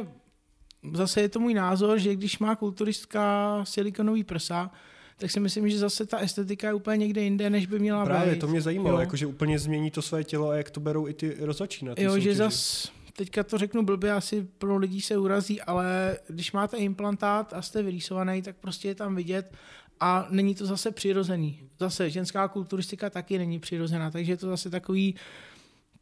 [0.93, 4.71] zase je to můj názor, že když má kulturistka silikonový prsa,
[5.17, 8.33] tak si myslím, že zase ta estetika je úplně někde jinde, než by měla Právě,
[8.33, 8.39] být.
[8.39, 11.35] to mě zajímalo, jakože úplně změní to své tělo a jak to berou i ty
[11.39, 12.29] rozhodčí na ty Jo, soutěži.
[12.29, 17.53] že zase teďka to řeknu blbě, asi pro lidí se urazí, ale když máte implantát
[17.53, 19.53] a jste vyrýsovaný, tak prostě je tam vidět
[19.99, 21.59] a není to zase přirozený.
[21.79, 25.15] Zase ženská kulturistika taky není přirozená, takže je to zase takový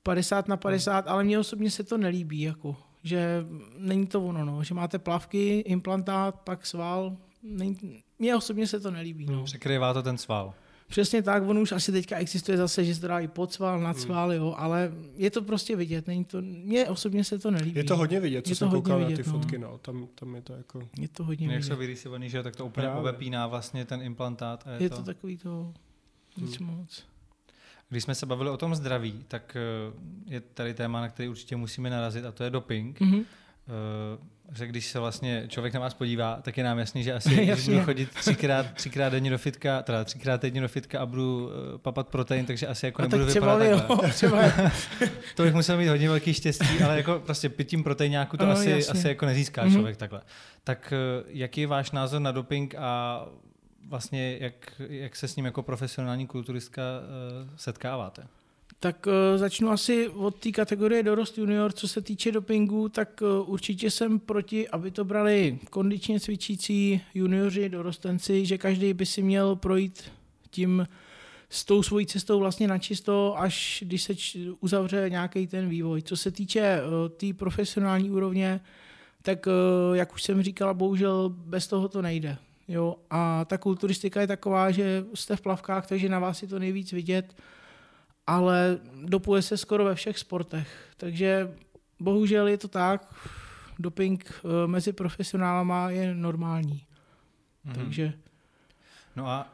[0.04, 3.46] 50 na 50, ale mně osobně se to nelíbí, jako, že
[3.78, 7.18] není to ono, no, že máte plavky, implantát, pak sval,
[8.20, 9.26] mně osobně se to nelíbí.
[9.26, 9.44] No.
[9.44, 10.54] Překrývá to ten sval.
[10.88, 13.80] Přesně tak, on už asi teďka existuje zase, že se to dá i pod sval,
[13.80, 14.38] nad sval, hmm.
[14.38, 17.78] jo, ale je to prostě vidět, není to, mně osobně se to nelíbí.
[17.78, 19.40] Je to hodně vidět, co je jsem koukal vidět, na ty no.
[19.40, 20.90] fotky, no, tam, tam je to jako...
[20.98, 23.02] Je to hodně Jak jsou vyrysovaný, že tak to úplně Právě.
[23.02, 24.64] obepíná vlastně ten implantát.
[24.68, 24.96] A je, je to...
[24.96, 25.74] to takový to
[26.38, 26.70] nic hmm.
[26.70, 27.04] moc.
[27.90, 31.56] Když jsme se bavili o tom zdraví, tak eh, je tady téma, na který určitě
[31.56, 33.00] musíme narazit a to je doping.
[33.00, 33.26] Mm-hmm
[34.54, 37.66] že když se vlastně člověk na vás podívá, tak je nám jasný, že asi když
[37.66, 41.78] budu chodit třikrát, třikrát denně do fitka, teda třikrát denně do fitka a budu uh,
[41.78, 44.44] papat protein, takže asi jako nebudu vypadat jo, třeba
[45.36, 48.88] to bych musel mít hodně velký štěstí, ale jako prostě pitím proteináku to no, asi,
[48.88, 49.74] asi jako nezíská mm-hmm.
[49.74, 50.22] člověk takhle.
[50.64, 53.22] Tak uh, jaký je váš názor na doping a
[53.88, 58.28] vlastně jak, jak se s ním jako profesionální kulturistka uh, setkáváte?
[58.80, 63.50] Tak uh, začnu asi od té kategorie dorost junior, co se týče dopingu, tak uh,
[63.50, 69.56] určitě jsem proti, aby to brali kondičně cvičící junioři, dorostenci, že každý by si měl
[69.56, 70.04] projít
[70.50, 70.88] tím
[71.50, 74.14] s tou svojí cestou vlastně na čisto, až když se
[74.60, 76.02] uzavře nějaký ten vývoj.
[76.02, 78.62] Co se týče uh, té tý profesionální úrovně,
[79.22, 82.38] tak uh, jak už jsem říkala, bohužel bez toho to nejde.
[82.68, 82.96] Jo?
[83.10, 86.92] A ta kulturistika je taková, že jste v plavkách, takže na vás je to nejvíc
[86.92, 87.36] vidět
[88.28, 90.68] ale dopuje se skoro ve všech sportech.
[90.98, 91.54] Takže
[92.00, 93.16] bohužel je to tak,
[93.80, 96.86] doping eh, mezi profesionálama je normální.
[97.66, 97.76] Mm-hmm.
[97.76, 98.14] Takže
[99.16, 99.52] No a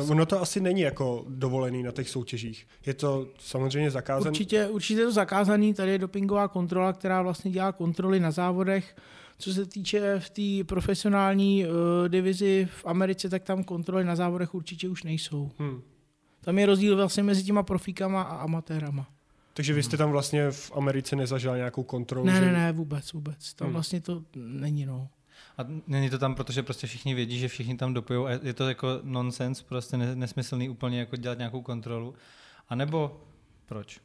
[0.00, 0.10] uh...
[0.10, 2.66] ono to asi není jako dovolený na těch soutěžích.
[2.86, 4.30] Je to samozřejmě zakázané?
[4.30, 5.74] Určitě, určitě je to zakázaný.
[5.74, 8.96] Tady je dopingová kontrola, která vlastně dělá kontroly na závodech.
[9.38, 11.72] Co se týče v té profesionální uh,
[12.08, 15.50] divizi v Americe, tak tam kontroly na závodech určitě už nejsou.
[15.58, 15.82] Hmm.
[16.44, 19.06] Tam je rozdíl vlastně mezi těma profíkama a amatérama.
[19.54, 22.26] Takže vy jste tam vlastně v Americe nezažil nějakou kontrolu?
[22.26, 22.40] Ne, že...
[22.40, 23.54] ne, ne, vůbec, vůbec.
[23.54, 23.72] Tam hmm.
[23.72, 25.08] vlastně to není, no.
[25.58, 28.26] A není to tam, protože prostě všichni vědí, že všichni tam dopijou.
[28.42, 32.14] Je to jako nonsens, prostě nesmyslný úplně jako dělat nějakou kontrolu.
[32.68, 33.20] A nebo
[33.66, 34.00] proč?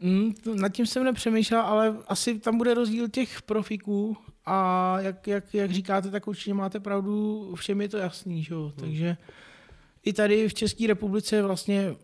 [0.00, 4.16] Mm, nad tím jsem nepřemýšlel, ale asi tam bude rozdíl těch profíků
[4.46, 8.54] a jak, jak, jak říkáte, tak určitě máte pravdu, všem je to jasný, že?
[8.54, 8.72] Hmm.
[8.72, 9.16] takže
[10.06, 11.94] i tady v České republice vlastně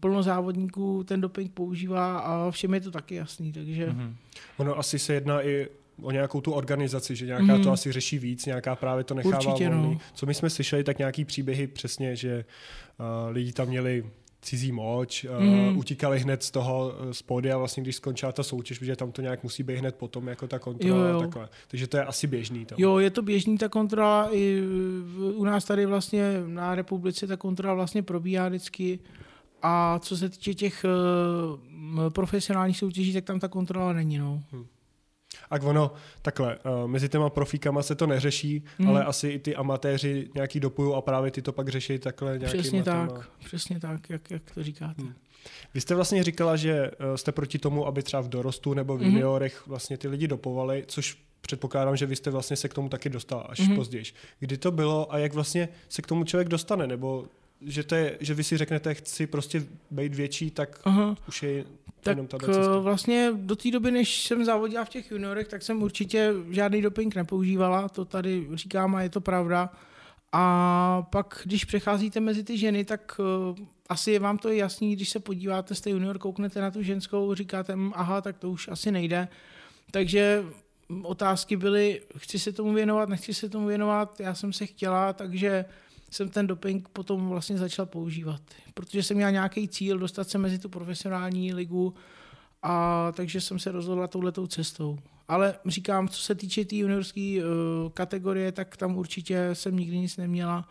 [0.00, 3.86] plno závodníků ten doping používá a všem je to taky jasný, takže...
[3.86, 4.14] Mm-hmm.
[4.56, 5.68] Ono asi se jedná i
[6.02, 7.62] o nějakou tu organizaci, že nějaká mm.
[7.62, 9.94] to asi řeší víc, nějaká právě to nechává Určitě, volný.
[9.94, 10.00] No.
[10.14, 12.44] Co my jsme slyšeli, tak nějaký příběhy přesně, že
[12.98, 14.04] uh, lidi tam měli
[14.42, 15.68] cizí moč, mm.
[15.68, 19.12] uh, utíkali hned z toho uh, z pódia, vlastně když skončila ta soutěž, protože tam
[19.12, 21.20] to nějak musí být hned potom jako ta kontrola jo, jo.
[21.20, 21.48] takhle.
[21.68, 22.64] Takže to je asi běžný.
[22.64, 22.78] Tam.
[22.78, 24.62] Jo, je to běžný ta kontrola, i
[25.34, 28.98] u nás tady vlastně na republice ta kontrola vlastně probíhá vždycky
[29.62, 34.18] a co se týče těch uh, profesionálních soutěží, tak tam ta kontrola není.
[34.18, 34.42] No.
[34.52, 34.66] Hmm.
[35.50, 38.88] A ono, takhle, uh, mezi těma profíkama se to neřeší, mm.
[38.88, 42.62] ale asi i ty amatéři nějaký dopují a právě ty to pak řeší takhle nějakýma
[42.62, 43.24] Přesně tak, těma...
[43.44, 45.02] přesně tak, jak, jak to říkáte.
[45.02, 45.14] Hmm.
[45.74, 49.00] Vy jste vlastně říkala, že uh, jste proti tomu, aby třeba v dorostu nebo v
[49.00, 49.06] mm.
[49.06, 53.08] juniorech vlastně ty lidi dopovali, což předpokládám, že vy jste vlastně se k tomu taky
[53.08, 53.76] dostal až mm.
[53.76, 54.04] později.
[54.38, 57.26] Kdy to bylo a jak vlastně se k tomu člověk dostane, nebo
[57.62, 61.16] že, to je, že vy si řeknete, chci prostě být větší, tak Aha.
[61.28, 61.64] už je
[62.02, 62.76] tak jenom tato cesta.
[62.76, 66.82] Eh, vlastně do té doby, než jsem závodila v těch juniorech, tak jsem určitě žádný
[66.82, 69.70] doping nepoužívala, to tady říkám a je to pravda.
[70.32, 73.20] A pak, když přecházíte mezi ty ženy, tak
[73.50, 77.34] uh, asi je vám to jasný, když se podíváte, jste junior, kouknete na tu ženskou,
[77.34, 79.28] říkáte, aha, tak to už asi nejde.
[79.90, 80.44] Takže
[81.02, 85.64] otázky byly, chci se tomu věnovat, nechci se tomu věnovat, já jsem se chtěla, takže
[86.10, 88.40] jsem ten doping potom vlastně začal používat.
[88.74, 91.94] Protože jsem měl nějaký cíl dostat se mezi tu profesionální ligu
[92.62, 94.98] a takže jsem se rozhodla touhletou cestou.
[95.28, 99.98] Ale říkám, co se týče té tý juniorské uh, kategorie, tak tam určitě jsem nikdy
[99.98, 100.68] nic neměla.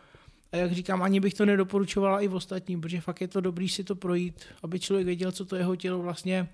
[0.51, 3.69] A jak říkám, ani bych to nedoporučovala i v ostatním, protože fakt je to dobrý
[3.69, 6.49] si to projít, aby člověk věděl, co to jeho tělo vlastně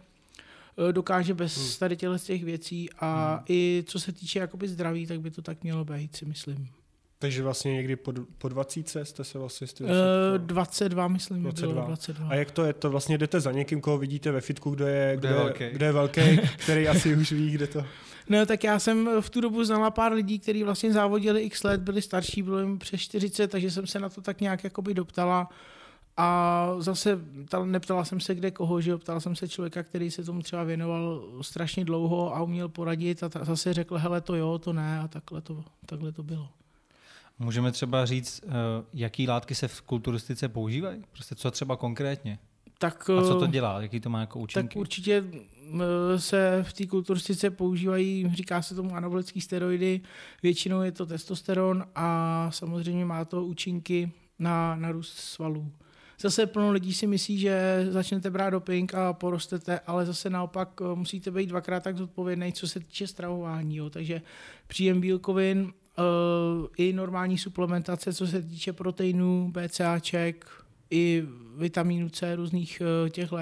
[0.76, 1.76] uh, dokáže bez hmm.
[1.80, 2.90] tady těch věcí.
[3.00, 3.44] A hmm.
[3.50, 6.70] i co se týče jakoby zdraví, tak by to tak mělo být, si myslím.
[7.20, 9.68] Takže vlastně někdy po, po 20 jste se vlastně...
[9.68, 9.90] Jste uh,
[10.38, 11.74] 22, myslím, 22.
[11.74, 12.30] Bylo 22.
[12.30, 12.74] A jak to je?
[12.74, 15.70] To vlastně jdete za někým, koho vidíte ve fitku, kdo je, kdo, kdo je, velký.
[15.70, 16.22] Kdo je velký,
[16.58, 17.86] který asi už ví, kde to...
[18.30, 21.82] No, tak já jsem v tu dobu znala pár lidí, kteří vlastně závodili x let,
[21.82, 25.50] byli starší, bylo jim přes 40, takže jsem se na to tak nějak jakoby doptala.
[26.18, 27.20] A zase
[27.64, 31.24] neptala jsem se kde koho, že ptala jsem se člověka, který se tomu třeba věnoval
[31.42, 35.42] strašně dlouho a uměl poradit a zase řekl, hele to jo, to ne a takhle
[35.42, 36.50] to, takhle to bylo.
[37.40, 38.52] Můžeme třeba říct, uh,
[38.94, 41.04] jaký látky se v kulturistice používají?
[41.12, 42.40] Prostě co třeba konkrétně?
[42.78, 43.82] Tak, A co to dělá?
[43.82, 44.74] Jaký to má jako účinky?
[44.74, 45.24] Tak určitě
[46.18, 50.02] se v té kulturistice používají, říká se tomu anabolické steroidy,
[50.44, 55.72] většinou je to testosteron a samozřejmě má to účinky na, na růst svalů.
[56.20, 60.96] Zase plno lidí si myslí, že začnete brát doping a porostete, ale zase naopak eh,
[60.96, 63.76] musíte být dvakrát tak zodpovědný, co se týče stravování.
[63.76, 63.90] Jo.
[63.90, 64.22] Takže
[64.68, 70.46] příjem bílkovin, uh, i normální suplementace, co se týče proteinů, BCAček,
[70.92, 71.24] i
[71.58, 73.38] vitamínu C, různých uh, těchto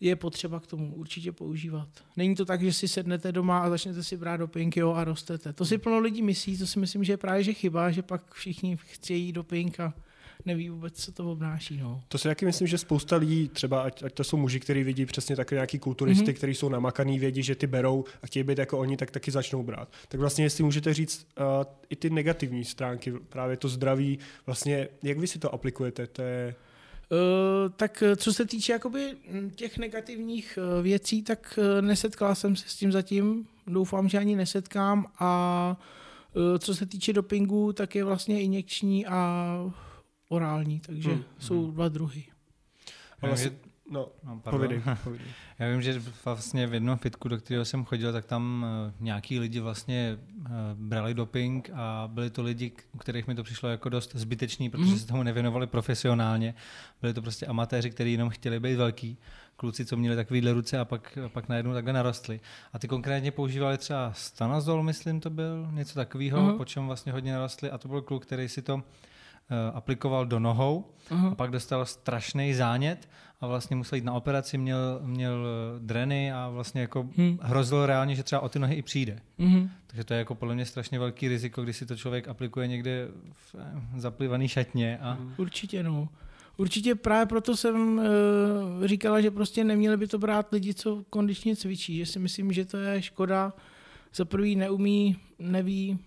[0.00, 1.88] je potřeba k tomu určitě používat.
[2.16, 5.52] Není to tak, že si sednete doma a začnete si brát doping jo, a rostete.
[5.52, 8.34] To si plno lidí myslí, to si myslím, že je právě že chyba, že pak
[8.34, 9.94] všichni chtějí doping a
[10.46, 11.76] neví vůbec, co to obnáší.
[11.76, 12.02] No.
[12.08, 15.06] To si taky myslím, že spousta lidí, třeba ať, ať to jsou muži, kteří vidí
[15.06, 16.34] přesně takové nějaký kulturisty, mm-hmm.
[16.34, 19.62] kteří jsou namakaný, vědí, že ty berou a chtějí být jako oni, tak taky začnou
[19.62, 19.88] brát.
[20.08, 21.44] Tak vlastně, jestli můžete říct uh,
[21.88, 26.06] i ty negativní stránky, právě to zdraví, vlastně, jak vy si to aplikujete?
[26.06, 26.54] To je...
[27.10, 29.16] Uh, tak co se týče jakoby
[29.54, 33.46] těch negativních uh, věcí, tak uh, nesetkala jsem se s tím zatím.
[33.66, 35.06] Doufám, že ani nesetkám.
[35.18, 35.76] A
[36.58, 39.72] co se týče dopingu, tak je vlastně injekční a
[40.32, 41.24] orální, takže hmm.
[41.38, 41.74] jsou hmm.
[41.74, 42.24] dva druhy.
[43.20, 43.50] vlastně,
[43.90, 45.26] no, no povidej, povidej.
[45.58, 49.38] Já vím, že vlastně v jednom fitku, do kterého jsem chodil, tak tam uh, nějaký
[49.38, 53.88] lidi vlastně uh, brali doping a byli to lidi, u kterých mi to přišlo jako
[53.88, 54.98] dost zbytečný, protože mm.
[54.98, 56.54] se tomu nevěnovali profesionálně.
[57.00, 59.18] Byli to prostě amatéři, kteří jenom chtěli být velký.
[59.56, 62.40] Kluci, co měli takovýhle ruce a pak, pak najednou takhle narostli.
[62.72, 66.56] A ty konkrétně používali třeba stanazol, myslím to byl, něco takového, mm.
[66.58, 67.70] po čem vlastně hodně narostli.
[67.70, 68.82] A to byl kluk, který si to Eh,
[69.74, 71.32] aplikoval do nohou uh-huh.
[71.32, 73.08] a pak dostal strašný zánět
[73.42, 77.38] a vlastně musel jít na operaci, měl, měl eh, dreny a vlastně jako hmm.
[77.42, 79.18] hrozilo reálně, že třeba o ty nohy i přijde.
[79.38, 79.68] Uh-huh.
[79.86, 83.08] Takže to je jako podle mě strašně velký riziko, když si to člověk aplikuje někde
[83.32, 84.98] v eh, zaplivaný šatně.
[84.98, 85.18] A...
[85.36, 86.08] Určitě no.
[86.56, 88.04] Určitě právě proto jsem uh,
[88.86, 92.64] říkala, že prostě neměli by to brát lidi, co kondičně cvičí, že si myslím, že
[92.64, 93.52] to je škoda.
[94.14, 95.98] Za prvý neumí, neví,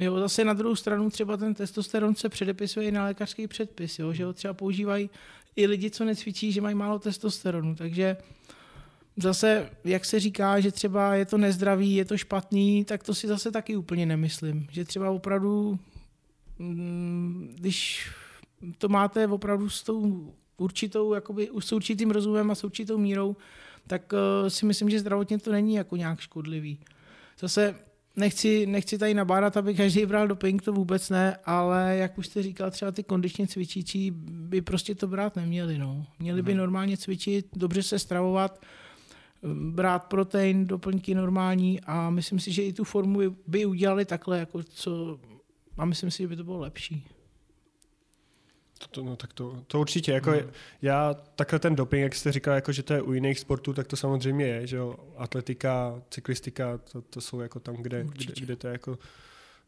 [0.00, 4.12] Jo, zase na druhou stranu třeba ten testosteron se předepisuje i na lékařský předpis, jo,
[4.12, 5.10] že ho třeba používají
[5.56, 8.16] i lidi, co necvičí, že mají málo testosteronu, takže
[9.16, 13.28] zase, jak se říká, že třeba je to nezdravý, je to špatný, tak to si
[13.28, 14.66] zase taky úplně nemyslím.
[14.70, 15.78] Že třeba opravdu,
[16.58, 18.08] mm, když
[18.78, 23.36] to máte opravdu s tou určitou, jakoby, s určitým rozumem a s určitou mírou,
[23.86, 26.78] tak uh, si myslím, že zdravotně to není jako nějak škodlivý.
[27.40, 27.74] Zase
[28.16, 32.42] nechci, nechci tady nabádat, aby každý bral doping, to vůbec ne, ale jak už jste
[32.42, 35.78] říkal, třeba ty kondičně cvičící by prostě to brát neměli.
[35.78, 36.06] No.
[36.18, 36.58] Měli by mhm.
[36.58, 38.60] normálně cvičit, dobře se stravovat,
[39.70, 44.62] brát protein, doplňky normální a myslím si, že i tu formu by udělali takhle, jako
[44.62, 45.18] co,
[45.78, 47.06] a myslím si, že by to bylo lepší.
[48.90, 50.12] To, no, tak to, to určitě.
[50.12, 50.50] Jako mm.
[50.82, 53.86] Já takhle ten doping, jak jste říkal, jako, že to je u jiných sportů, tak
[53.86, 54.66] to samozřejmě je.
[54.66, 54.96] Že jo?
[55.16, 58.98] Atletika, cyklistika, to, to jsou jako tam, kde, kde, kde to je jako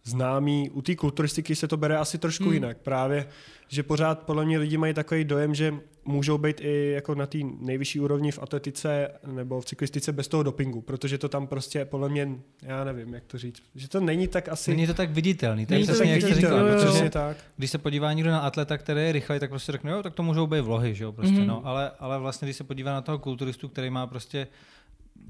[0.05, 0.71] známý.
[0.71, 2.53] U té kulturistiky se to bere asi trošku hmm.
[2.53, 2.79] jinak.
[2.79, 3.29] Právě,
[3.69, 7.39] že pořád podle mě lidi mají takový dojem, že můžou být i jako na té
[7.61, 12.09] nejvyšší úrovni v atletice nebo v cyklistice bez toho dopingu, protože to tam prostě podle
[12.09, 12.29] mě,
[12.63, 14.71] já nevím, jak to říct, že to není tak asi...
[14.71, 17.37] Není to tak viditelný, to je přesně, jak jste říkal, protože tak.
[17.57, 20.23] když se podívá někdo na atleta, který je rychlej, tak prostě řekne, jo, tak to
[20.23, 21.47] můžou být vlohy, že jo, prostě, mm-hmm.
[21.47, 24.47] no, ale, ale vlastně, když se podívá na toho kulturistu, který má prostě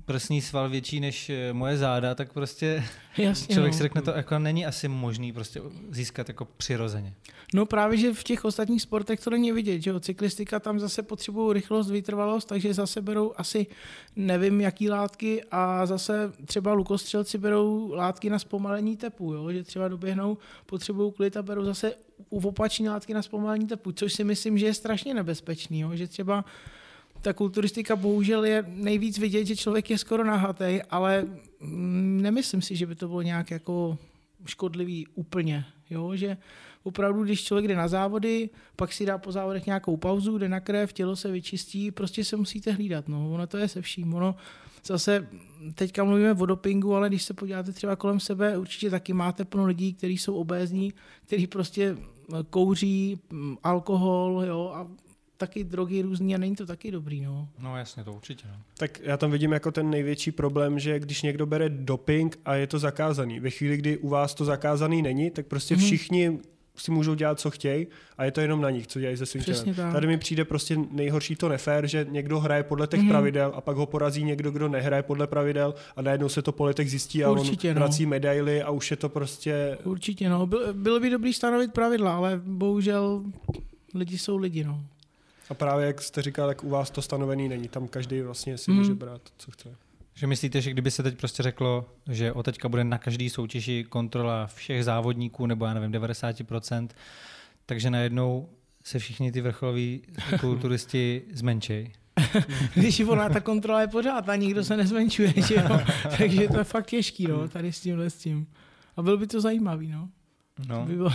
[0.05, 2.85] prsní sval větší než eh, moje záda, tak prostě
[3.19, 3.77] Jasně, člověk no.
[3.77, 5.61] si řekne, to jako není asi možný prostě
[5.91, 7.15] získat jako přirozeně.
[7.55, 11.03] No právě, že v těch ostatních sportech to není vidět, že jo, cyklistika tam zase
[11.03, 13.67] potřebují rychlost, vytrvalost, takže zase berou asi
[14.17, 19.89] nevím jaký látky a zase třeba lukostřelci berou látky na zpomalení tepu, jo, že třeba
[19.89, 21.95] doběhnou, potřebují klid a berou zase
[22.31, 26.45] opační látky na zpomalení tepu, což si myslím, že je strašně nebezpečný, jo, že třeba
[27.23, 31.27] ta kulturistika bohužel je nejvíc vidět, že člověk je skoro nahatý, ale
[31.61, 33.99] mm, nemyslím si, že by to bylo nějak jako
[34.47, 35.65] škodlivý úplně.
[35.91, 36.17] Jo?
[36.17, 36.37] Že
[36.83, 40.61] opravdu, když člověk jde na závody, pak si dá po závodech nějakou pauzu, jde na
[40.61, 43.09] krev, tělo se vyčistí, prostě se musíte hlídat.
[43.09, 43.35] No.
[43.35, 44.15] Ono to je se vším.
[44.15, 44.35] Ono
[44.85, 45.29] zase
[45.75, 49.67] teďka mluvíme o dopingu, ale když se podíváte třeba kolem sebe, určitě taky máte plno
[49.67, 50.93] lidí, kteří jsou obézní,
[51.27, 51.97] kteří prostě
[52.51, 54.89] kouří mm, alkohol jo, a
[55.47, 57.21] taky drogy různý a není to taky dobrý.
[57.21, 58.45] No, no jasně, to určitě.
[58.49, 58.57] No.
[58.77, 62.67] Tak já tam vidím jako ten největší problém, že když někdo bere doping a je
[62.67, 65.85] to zakázaný, ve chvíli, kdy u vás to zakázaný není, tak prostě mm-hmm.
[65.85, 66.39] všichni
[66.77, 67.87] si můžou dělat, co chtějí
[68.19, 69.93] a je to jenom na nich, co dělají se svým tělem.
[69.93, 73.09] Tady mi přijde prostě nejhorší to nefér, že někdo hraje podle těch mm.
[73.09, 76.65] pravidel a pak ho porazí někdo, kdo nehraje podle pravidel a najednou se to po
[76.65, 77.81] letech zjistí a Určitě, on no.
[77.81, 79.79] vrací medaily a už je to prostě...
[79.85, 80.47] Určitě, no.
[80.73, 83.23] Bylo by dobrý stanovit pravidla, ale bohužel
[83.95, 84.85] lidi jsou lidi, no.
[85.51, 87.69] A právě jak jste říkal, tak u vás to stanovený není.
[87.69, 88.77] Tam každý vlastně si mm.
[88.77, 89.77] může brát, co chce.
[90.15, 93.85] Že myslíte, že kdyby se teď prostě řeklo, že od teďka bude na každý soutěži
[93.89, 96.89] kontrola všech závodníků, nebo já nevím, 90%,
[97.67, 98.49] takže najednou
[98.85, 100.03] se všichni ty vrcholoví
[100.41, 101.93] kulturisti zmenší.
[102.75, 105.81] Když ona ta kontrola je pořád a nikdo se nezmenšuje, že jo?
[106.19, 108.47] takže to je fakt těžký, no, tady s tímhle s tím.
[108.97, 110.09] A bylo by to zajímavý, no.
[110.69, 111.11] No, by bylo...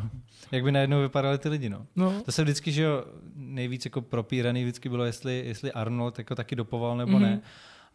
[0.52, 1.86] jak by najednou vypadali ty lidi, no.
[1.96, 2.22] no.
[2.22, 6.56] To se vždycky, že jo, nejvíc jako propíraný vždycky bylo, jestli, jestli Arnold jako taky
[6.56, 7.20] dopoval nebo mm-hmm.
[7.20, 7.40] ne.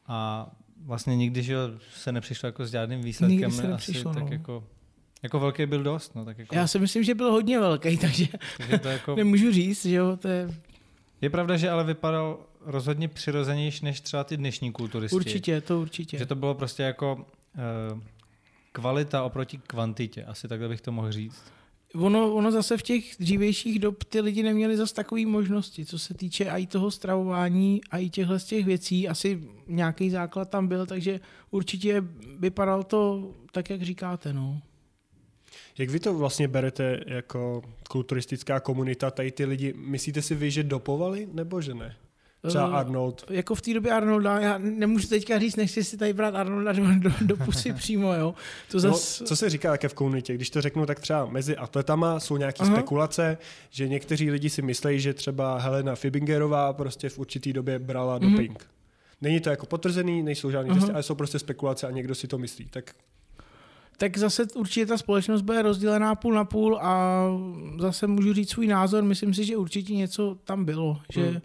[0.08, 0.50] A
[0.86, 1.56] vlastně nikdy že
[1.96, 3.40] se nepřišlo jako s žádným výsledkem.
[3.40, 4.26] Nikdy se nepřišlo, asi, no.
[4.26, 4.64] tak jako,
[5.24, 6.16] jako velký byl dost.
[6.16, 6.56] No, tak jako...
[6.56, 8.28] Já si myslím, že byl hodně velký, takže,
[8.58, 9.16] takže to jako...
[9.16, 10.50] nemůžu říct, že jo, to je...
[11.22, 15.16] Je pravda, že ale vypadal rozhodně přirozenější než třeba ty dnešní kulturisti.
[15.16, 16.18] Určitě, to určitě.
[16.18, 17.26] Že to bylo prostě jako
[17.94, 18.00] uh,
[18.74, 21.44] kvalita oproti kvantitě, asi takhle bych to mohl říct.
[21.96, 26.14] Ono, ono zase v těch dřívějších dob ty lidi neměli zase takové možnosti, co se
[26.14, 29.08] týče i toho stravování a i těchhle z těch věcí.
[29.08, 31.20] Asi nějaký základ tam byl, takže
[31.52, 32.04] určitě
[32.40, 34.34] vypadalo to tak, jak říkáte.
[34.34, 34.62] No.
[35.78, 40.64] Jak vy to vlastně berete jako kulturistická komunita, tady ty lidi, myslíte si vy, že
[40.64, 41.96] dopovali, nebo že ne?
[42.48, 43.26] Třeba uh, Arnold.
[43.30, 46.84] Jako v té době Arnolda, já nemůžu teďka říct, nechci si tady brát Arnolda do,
[47.00, 48.36] do, do pusy přímo, jo.
[48.72, 49.20] To zas...
[49.20, 50.34] no, co se říká také v komunitě?
[50.34, 53.38] Když to řeknu, tak třeba mezi atletama jsou nějaké spekulace,
[53.70, 58.32] že někteří lidi si myslí, že třeba Helena Fibingerová prostě v určitý době brala uh-huh.
[58.32, 58.66] doping.
[59.22, 60.80] Není to jako potvrzený, nejsou žádné uh-huh.
[60.80, 62.66] testy, ale jsou prostě spekulace a někdo si to myslí.
[62.66, 62.96] Tak
[63.98, 67.24] tak zase určitě ta společnost bude rozdělená půl na půl a
[67.80, 71.42] zase můžu říct svůj názor, myslím si, že určitě něco tam bylo, že hmm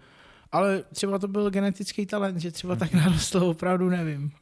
[0.52, 4.32] ale třeba to byl genetický talent, že třeba tak narostl, opravdu nevím.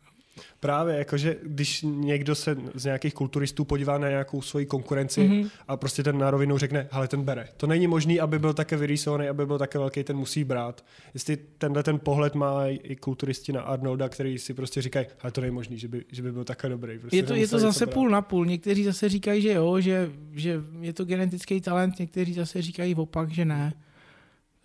[0.60, 5.50] Právě, jakože když někdo se z nějakých kulturistů podívá na nějakou svoji konkurenci mm-hmm.
[5.68, 7.48] a prostě ten na rovinu řekne, ale ten bere.
[7.56, 10.84] To není možný, aby byl také vyrýsovaný, aby byl také velký, ten musí brát.
[11.14, 15.40] Jestli tenhle ten pohled má i kulturisti na Arnolda, který si prostě říkají, ale to
[15.40, 16.98] není možný, že by, že by byl také dobrý.
[16.98, 18.46] Prostě je to, je to zase půl na půl.
[18.46, 23.30] Někteří zase říkají, že jo, že, že je to genetický talent, někteří zase říkají opak,
[23.30, 23.72] že ne.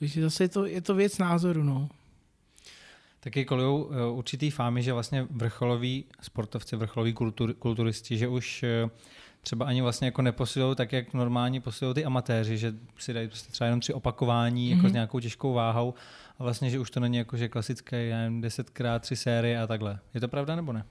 [0.02, 1.90] Takže zase je to, je to věc názoru, no.
[3.20, 8.90] Taky kolují eh, určitý fámy, že vlastně vrcholoví sportovci, vrcholoví kultur, kulturisti, že už eh,
[9.42, 13.52] třeba ani vlastně jako neposilují tak, jak normálně posilují ty amatéři, že si dají prostě
[13.52, 14.76] třeba jenom tři opakování mm-hmm.
[14.76, 14.94] jako s mhm.
[14.94, 15.94] nějakou těžkou váhou
[16.40, 19.68] a vlastně, že už to není jako, že klasické, já nevím, desetkrát tři série a
[19.68, 20.00] takhle.
[20.14, 20.86] Je to pravda nebo ne?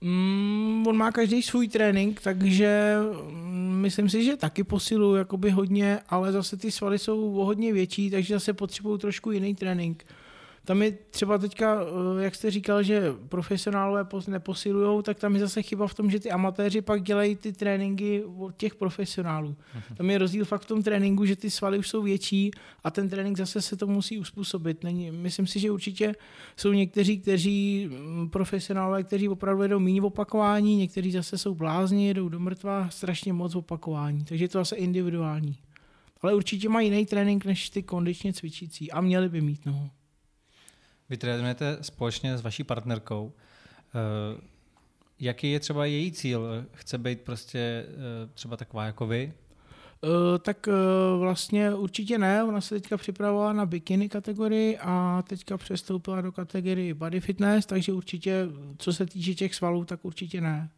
[0.00, 2.96] Mm, on má každý svůj trénink, takže
[3.30, 8.10] mm, myslím si, že taky posilují jakoby hodně, ale zase ty svaly jsou hodně větší,
[8.10, 10.04] takže zase potřebují trošku jiný trénink.
[10.64, 15.62] Tam je třeba teďka, eh, jak jste říkal, že profesionálové neposilují, tak tam je zase
[15.62, 19.50] chyba v tom, že ty amatéři pak dělají ty tréninky od těch profesionálů.
[19.50, 19.96] Uh-huh.
[19.96, 22.50] Tam je rozdíl fakt v tom tréninku, že ty svaly už jsou větší
[22.84, 24.84] a ten trénink zase se to musí uspůsobit.
[24.84, 26.14] Není, myslím si, že určitě
[26.56, 32.28] jsou někteří, kteří mm, profesionálové, kteří opravdu jedou méně opakování, někteří zase jsou blázni, jedou
[32.28, 34.24] do mrtva strašně moc opakování.
[34.24, 35.56] Takže je to zase individuální.
[36.22, 39.66] Ale určitě mají jiný trénink než ty kondičně cvičící a měli by mít.
[39.66, 39.90] No.
[41.10, 43.32] Vy trénujete společně s vaší partnerkou.
[43.94, 44.40] Eh,
[45.20, 46.64] jaký je třeba její cíl?
[46.72, 47.58] Chce být prostě
[47.88, 49.32] eh, třeba taková jako vy?
[50.02, 55.58] Uh, tak uh, vlastně určitě ne, ona se teďka připravovala na bikini kategorii a teďka
[55.58, 58.48] přestoupila do kategorie body fitness, takže určitě,
[58.78, 60.70] co se týče těch svalů, tak určitě ne.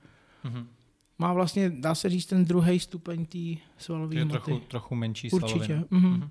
[0.44, 0.66] Uh-huh.
[1.18, 4.40] Má vlastně, dá se říct, ten druhý stupeň té svalové hmoty.
[4.44, 5.54] Trochu, trochu menší svalovina.
[5.54, 5.74] Určitě.
[5.74, 6.18] Uh-huh.
[6.18, 6.28] Uh-huh.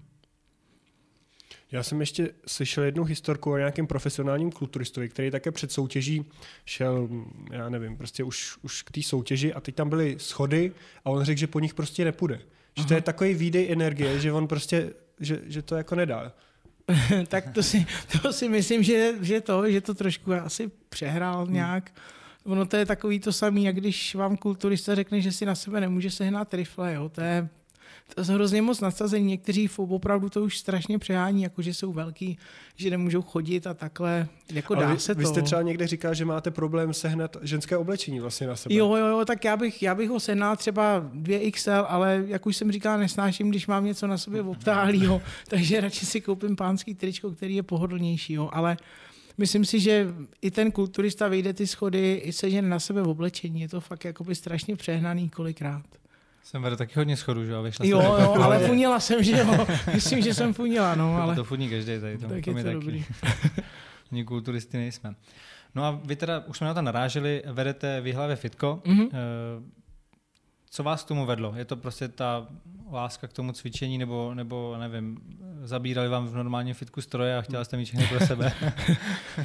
[1.71, 6.25] Já jsem ještě slyšel jednu historku o nějakém profesionálním kulturistovi, který také před soutěží
[6.65, 7.09] šel,
[7.51, 10.71] já nevím, prostě už, už k té soutěži a teď tam byly schody
[11.05, 12.35] a on řekl, že po nich prostě nepůjde.
[12.37, 12.43] Že
[12.77, 12.87] Aha.
[12.87, 16.33] to je takový výdej energie, že on prostě, že, že to jako nedá.
[17.27, 17.85] tak to si,
[18.21, 21.53] to si myslím, že, že to, že to trošku asi přehrál hmm.
[21.53, 21.91] nějak.
[22.45, 25.81] Ono to je takový to samý, jak když vám kulturista řekne, že si na sebe
[25.81, 27.09] nemůže sehnat rifle, jo?
[27.09, 27.49] to je
[28.15, 29.25] to je hrozně moc nasazení.
[29.25, 32.37] Někteří opravdu to už strašně přehání, jako že jsou velký,
[32.75, 34.27] že nemůžou chodit a takhle.
[34.53, 35.29] Jako dá vy, se vy to.
[35.29, 38.75] jste třeba někde říkal, že máte problém sehnat ženské oblečení vlastně na sebe.
[38.75, 42.57] Jo, jo, jo, tak já bych, já bych ho sehnal třeba 2XL, ale jak už
[42.57, 47.31] jsem říkal, nesnáším, když mám něco na sobě obtálýho, takže radši si koupím pánský tričko,
[47.31, 48.49] který je pohodlnější, jo.
[48.53, 48.77] ale
[49.37, 50.07] myslím si, že
[50.41, 53.81] i ten kulturista vyjde ty schody, i se žen na sebe v oblečení, je to
[53.81, 56.00] fakt jakoby strašně přehnaný kolikrát.
[56.43, 57.63] Jsem vedl taky hodně schodu, že jo?
[57.63, 59.67] Vyšla jo, jo, ale funila jsem, že jo.
[59.93, 61.35] Myslím, že jsem funila, no, ale...
[61.35, 62.73] To funí každý tady, to, tak to je to taky.
[62.73, 63.05] dobrý.
[64.11, 65.15] Ani kulturisty nejsme.
[65.75, 68.81] No a vy teda, už jsme na to naráželi, vedete v hlavě fitko.
[68.85, 69.09] Mm-hmm.
[70.69, 71.53] Co vás k tomu vedlo?
[71.55, 72.47] Je to prostě ta
[72.91, 75.17] láska k tomu cvičení, nebo, nebo nevím,
[75.63, 78.53] zabírali vám v normálním fitku stroje a chtěla jste mít všechno pro sebe?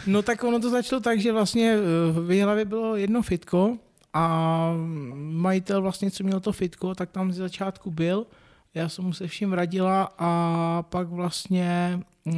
[0.06, 3.78] no tak ono to začalo tak, že vlastně eh, v hlavě bylo jedno fitko
[4.16, 4.72] a
[5.14, 8.26] majitel vlastně, co měl to fitko, tak tam z začátku byl.
[8.74, 12.32] Já jsem mu se vším radila a pak vlastně eh,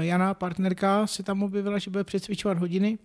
[0.00, 2.98] Jana, partnerka, se tam objevila, že bude přecvičovat hodiny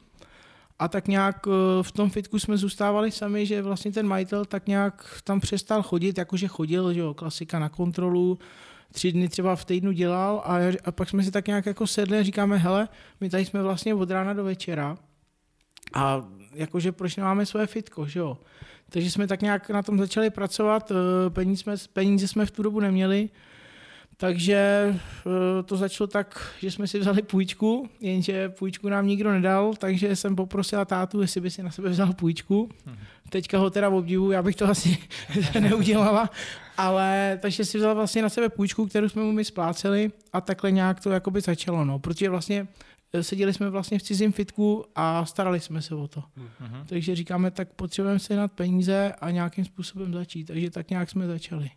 [0.79, 4.67] a tak nějak eh, v tom fitku jsme zůstávali sami, že vlastně ten majitel tak
[4.67, 8.39] nějak tam přestal chodit, jakože chodil, že jo, klasika na kontrolu,
[8.91, 12.17] tři dny třeba v týdnu dělal a, a pak jsme si tak nějak jako sedli
[12.17, 12.87] a říkáme, hele,
[13.21, 14.97] my tady jsme vlastně od rána do večera
[15.93, 16.23] a
[16.53, 18.37] jakože proč nemáme své fitko, že jo.
[18.89, 22.63] Takže jsme tak nějak na tom začali pracovat, eh, peníze jsme, peníze jsme v tu
[22.63, 23.29] dobu neměli,
[24.17, 24.55] takže
[24.95, 30.15] eh, to začalo tak, že jsme si vzali půjčku, jenže půjčku nám nikdo nedal, takže
[30.15, 32.69] jsem poprosila tátu, jestli by si na sebe vzal půjčku.
[33.29, 34.97] Teďka ho teda obdivu, já bych to asi
[35.59, 36.29] neudělala,
[36.77, 40.71] ale takže si vzal vlastně na sebe půjčku, kterou jsme mu my spláceli a takhle
[40.71, 42.67] nějak to jakoby začalo, no, protože vlastně
[43.21, 46.23] seděli jsme vlastně v cizím fitku a starali jsme se o to.
[46.59, 51.09] hmm Takže říkáme, tak potřebujeme se nad peníze a nějakým způsobem začít, takže tak nějak
[51.09, 51.69] jsme začali.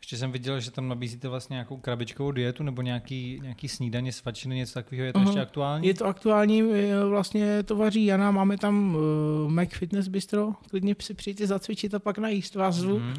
[0.00, 4.56] Ještě jsem viděl, že tam nabízíte vlastně nějakou krabičkovou dietu nebo nějaký, nějaký snídaně, svačiny,
[4.56, 5.06] něco takového.
[5.06, 5.26] Je to uh-huh.
[5.26, 5.86] ještě aktuální?
[5.86, 6.62] Je to aktuální,
[7.08, 11.98] vlastně to vaří Jana, máme tam uh, Mac Fitness Bistro, klidně si přijďte zacvičit a
[11.98, 13.00] pak najíst vás zvu.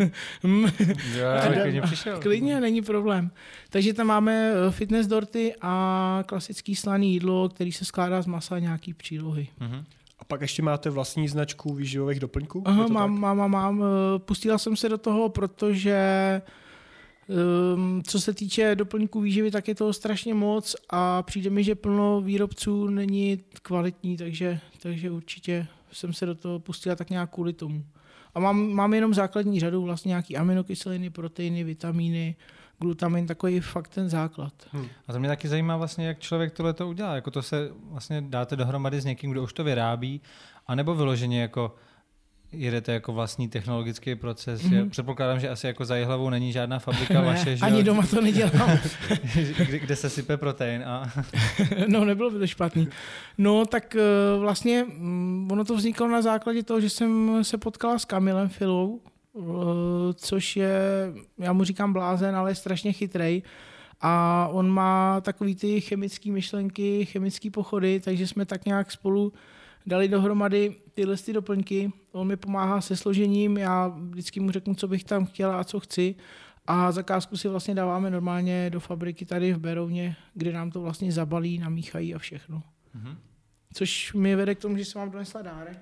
[0.44, 0.96] Mm-hmm.
[1.16, 2.20] Já klidně přišel.
[2.20, 3.32] Klidně, není problém.
[3.70, 8.56] Takže tam máme eh, fitness dorty a klasický slaný jídlo, který se skládá z masa
[8.56, 9.48] a nějaký přílohy.
[9.62, 9.84] Uh-huh.
[10.20, 12.64] A pak ještě máte vlastní značku výživových doplňků?
[12.66, 13.84] Aha, mám, mám, mám, mám.
[13.84, 16.02] Eh, pustila jsem se do toho, protože
[17.28, 21.76] Um, co se týče doplňků výživy, tak je toho strašně moc a přijde mi, že
[21.76, 27.54] plno výrobců není kvalitní, takže, takže určitě jsem se do toho pustila tak nějak kvůli
[27.54, 27.86] tomu.
[28.36, 32.36] A mám, mám jenom základní řadu, vlastně nějaký aminokyseliny, proteiny, vitamíny,
[32.80, 34.54] glutamin, takový fakt ten základ.
[34.72, 34.88] Hmm.
[35.08, 37.16] A to mě taky zajímá vlastně, jak člověk tohle to udělá.
[37.16, 40.22] Jako to se vlastně dáte dohromady s někým, kdo už to vyrábí,
[40.68, 41.76] anebo vyloženě jako
[42.52, 44.62] jedete jako vlastní technologický proces.
[44.62, 44.90] Mm-hmm.
[44.90, 47.58] předpokládám, že asi jako za hlavou není žádná fabrika ne, vaše.
[47.58, 48.78] Že ani doma to nedělám.
[49.68, 50.84] kde, kde se sype protein.
[50.84, 51.12] A...
[51.88, 52.88] no, nebylo by to špatný.
[53.38, 54.02] No, tak eh,
[54.40, 59.00] vlastně mm, ono to vzniklo na základě toho, že jsem se potkala s Kamilem Filou,
[59.00, 59.42] eh,
[60.14, 60.80] což je,
[61.40, 63.42] já mu říkám blázen, ale je strašně chytrej.
[64.02, 69.34] A on má takový ty chemické myšlenky, chemické pochody, takže jsme tak nějak spolu
[69.86, 71.92] dali dohromady tyhle ty doplňky.
[72.12, 75.80] On mi pomáhá se složením, já vždycky mu řeknu, co bych tam chtěla a co
[75.80, 76.16] chci.
[76.66, 81.12] A zakázku si vlastně dáváme normálně do fabriky tady v Berouně, kde nám to vlastně
[81.12, 82.64] zabalí, namíchají a všechno.
[82.96, 83.16] Mm-hmm.
[83.74, 85.80] Což mi vede k tomu, že jsem vám donesla dárek.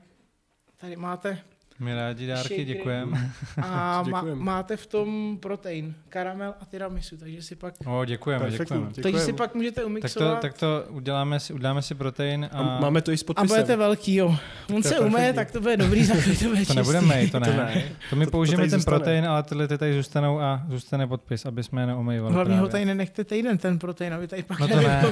[0.78, 1.42] Tady máte
[1.80, 3.32] my rádi dárky, děkujeme.
[3.62, 7.74] A má, máte v tom protein, karamel a tiramisu, takže si pak...
[7.86, 8.88] O, děkujeme, děkujeme.
[9.04, 10.42] Takže si pak můžete umixovat.
[10.42, 12.58] Tak to, tak to uděláme, si, uděláme si protein a...
[12.58, 12.80] a...
[12.80, 13.52] Máme to i s podpisem.
[13.52, 14.36] A budete velký, jo.
[14.76, 17.48] On se umé, tak to bude dobrý, za to bude To nebudeme, to ne.
[17.48, 17.84] to ne.
[18.10, 18.98] To my to, použijeme to ten zůstane.
[18.98, 22.34] protein, ale tyhle ty tady zůstanou a zůstane podpis, aby jsme je neumývali.
[22.34, 25.04] Hlavně ho tady nenechte týden ten protein, aby tady pak No to ne.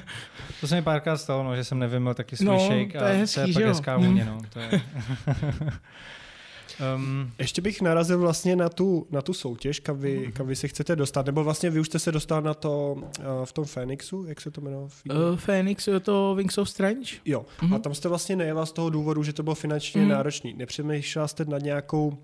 [0.60, 3.14] to se mi párkrát stalo, no, že jsem nevymil taky svůj no, shake to je
[3.14, 4.40] hezký, a to je pak hezká vůně, no.
[4.52, 4.70] To je...
[6.96, 10.32] Um, Ještě bych narazil vlastně na tu, na tu soutěž, kam vy, uh-huh.
[10.32, 13.04] kam vy se chcete dostat, nebo vlastně vy už jste se dostal na to uh,
[13.44, 14.82] v tom Phoenixu, jak se to jmenuje?
[14.84, 17.12] Uh, Phoenix, je to Wings of Strange?
[17.24, 17.74] Jo, uh-huh.
[17.74, 20.08] a tam jste vlastně nejela z toho důvodu, že to bylo finančně uh-huh.
[20.08, 20.54] náročný.
[20.54, 22.18] Nepřemýšlela jste nad nějakou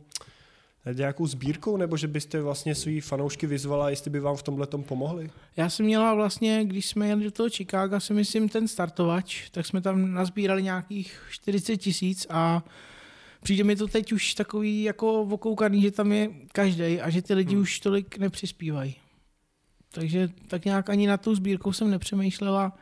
[0.87, 4.67] nad nějakou sbírkou, nebo že byste vlastně svý fanoušky vyzvala, jestli by vám v tomhle
[4.67, 5.31] tom pomohli?
[5.57, 9.67] Já jsem měla vlastně, když jsme jeli do toho Chicago, si myslím ten startovač, tak
[9.67, 12.63] jsme tam nazbírali nějakých 40 tisíc a
[13.43, 17.35] přijde mi to teď už takový jako okoukaný, že tam je každý a že ty
[17.35, 17.63] lidi hmm.
[17.63, 18.97] už tolik nepřispívají.
[19.91, 22.73] Takže tak nějak ani na tu sbírku jsem nepřemýšlela.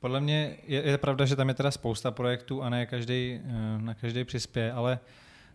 [0.00, 3.78] Podle mě je, je pravda, že tam je teda spousta projektů a ne každý eh,
[3.78, 4.98] na každý přispěje, ale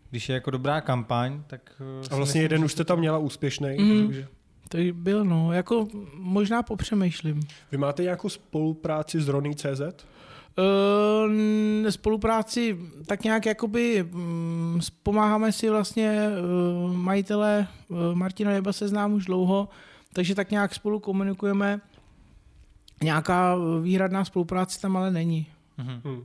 [0.09, 1.81] když je jako dobrá kampaň, tak...
[1.81, 3.77] Eh, a vlastně myslím, jeden už jste tam měla úspěšný.
[3.79, 4.27] Mm, takže...
[4.69, 7.47] To byl, no, jako možná popřemýšlím.
[7.71, 10.05] Vy máte nějakou spolupráci s Rony.cz?
[10.59, 16.29] Uh, spolupráci tak nějak jakoby um, pomáháme si vlastně
[16.85, 19.69] uh, majitele uh, Martina Jeba se znám už dlouho,
[20.13, 21.81] takže tak nějak spolu komunikujeme.
[23.03, 25.47] Nějaká výhradná spolupráce tam ale není.
[25.79, 26.23] Mm-hmm.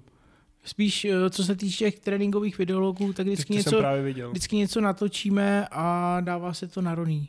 [0.64, 3.82] Spíš, co se týče těch tréninkových videologů, tak vždycky, něco,
[4.30, 7.28] vždycky něco natočíme a dává se to na roný.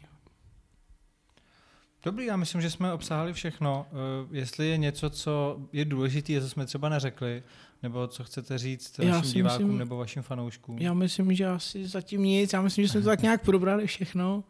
[2.04, 3.86] Dobrý, já myslím, že jsme obsáhli všechno.
[3.92, 7.44] Uh, jestli je něco, co je důležité, co jsme třeba neřekli,
[7.84, 10.78] nebo co chcete říct já našim divákům myslím, nebo vašim fanouškům?
[10.80, 12.54] Já myslím, že asi zatím nic.
[12.54, 14.44] Já myslím, že jsme to tak nějak probrali všechno.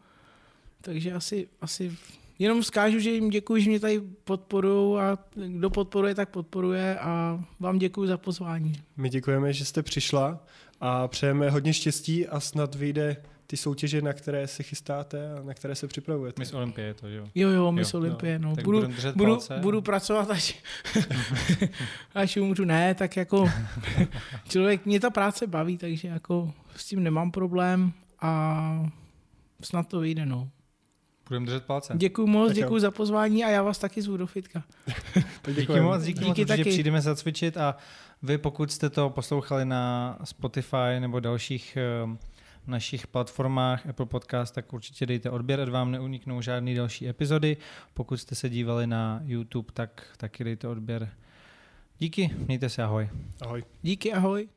[0.80, 1.96] Takže asi, asi
[2.38, 7.44] jenom vzkážu, že jim děkuji, že mě tady podporují a kdo podporuje, tak podporuje a
[7.60, 8.72] vám děkuji za pozvání.
[8.96, 10.44] My děkujeme, že jste přišla
[10.80, 13.16] a přejeme hodně štěstí a snad vyjde
[13.46, 16.40] ty soutěže, na které se chystáte a na které se připravujete.
[16.40, 17.28] Miss Olympie to, jo?
[17.34, 18.56] Jo, jo, Miss Olympie, no.
[18.56, 19.82] Tak budu, budu, budu no.
[19.82, 20.62] pracovat, až,
[22.14, 22.64] až umřu.
[22.64, 23.50] Ne, tak jako
[24.48, 28.90] člověk, mě ta práce baví, takže jako s tím nemám problém a
[29.62, 30.50] snad to vyjde, no.
[31.28, 31.94] Budeme držet palce.
[31.96, 34.64] Děkuji moc, děkuji za pozvání a já vás taky zvu do fitka.
[35.54, 36.64] díky moc, díky, díky moc, taky.
[36.64, 37.76] že přijdeme zacvičit a
[38.22, 42.16] vy, pokud jste to poslouchali na Spotify nebo dalších uh,
[42.68, 47.56] našich platformách Apple Podcast, tak určitě dejte odběr, ať vám neuniknou žádné další epizody.
[47.94, 51.10] Pokud jste se dívali na YouTube, tak taky dejte odběr.
[51.98, 53.08] Díky, mějte se, ahoj.
[53.40, 53.64] Ahoj.
[53.82, 54.48] Díky, ahoj.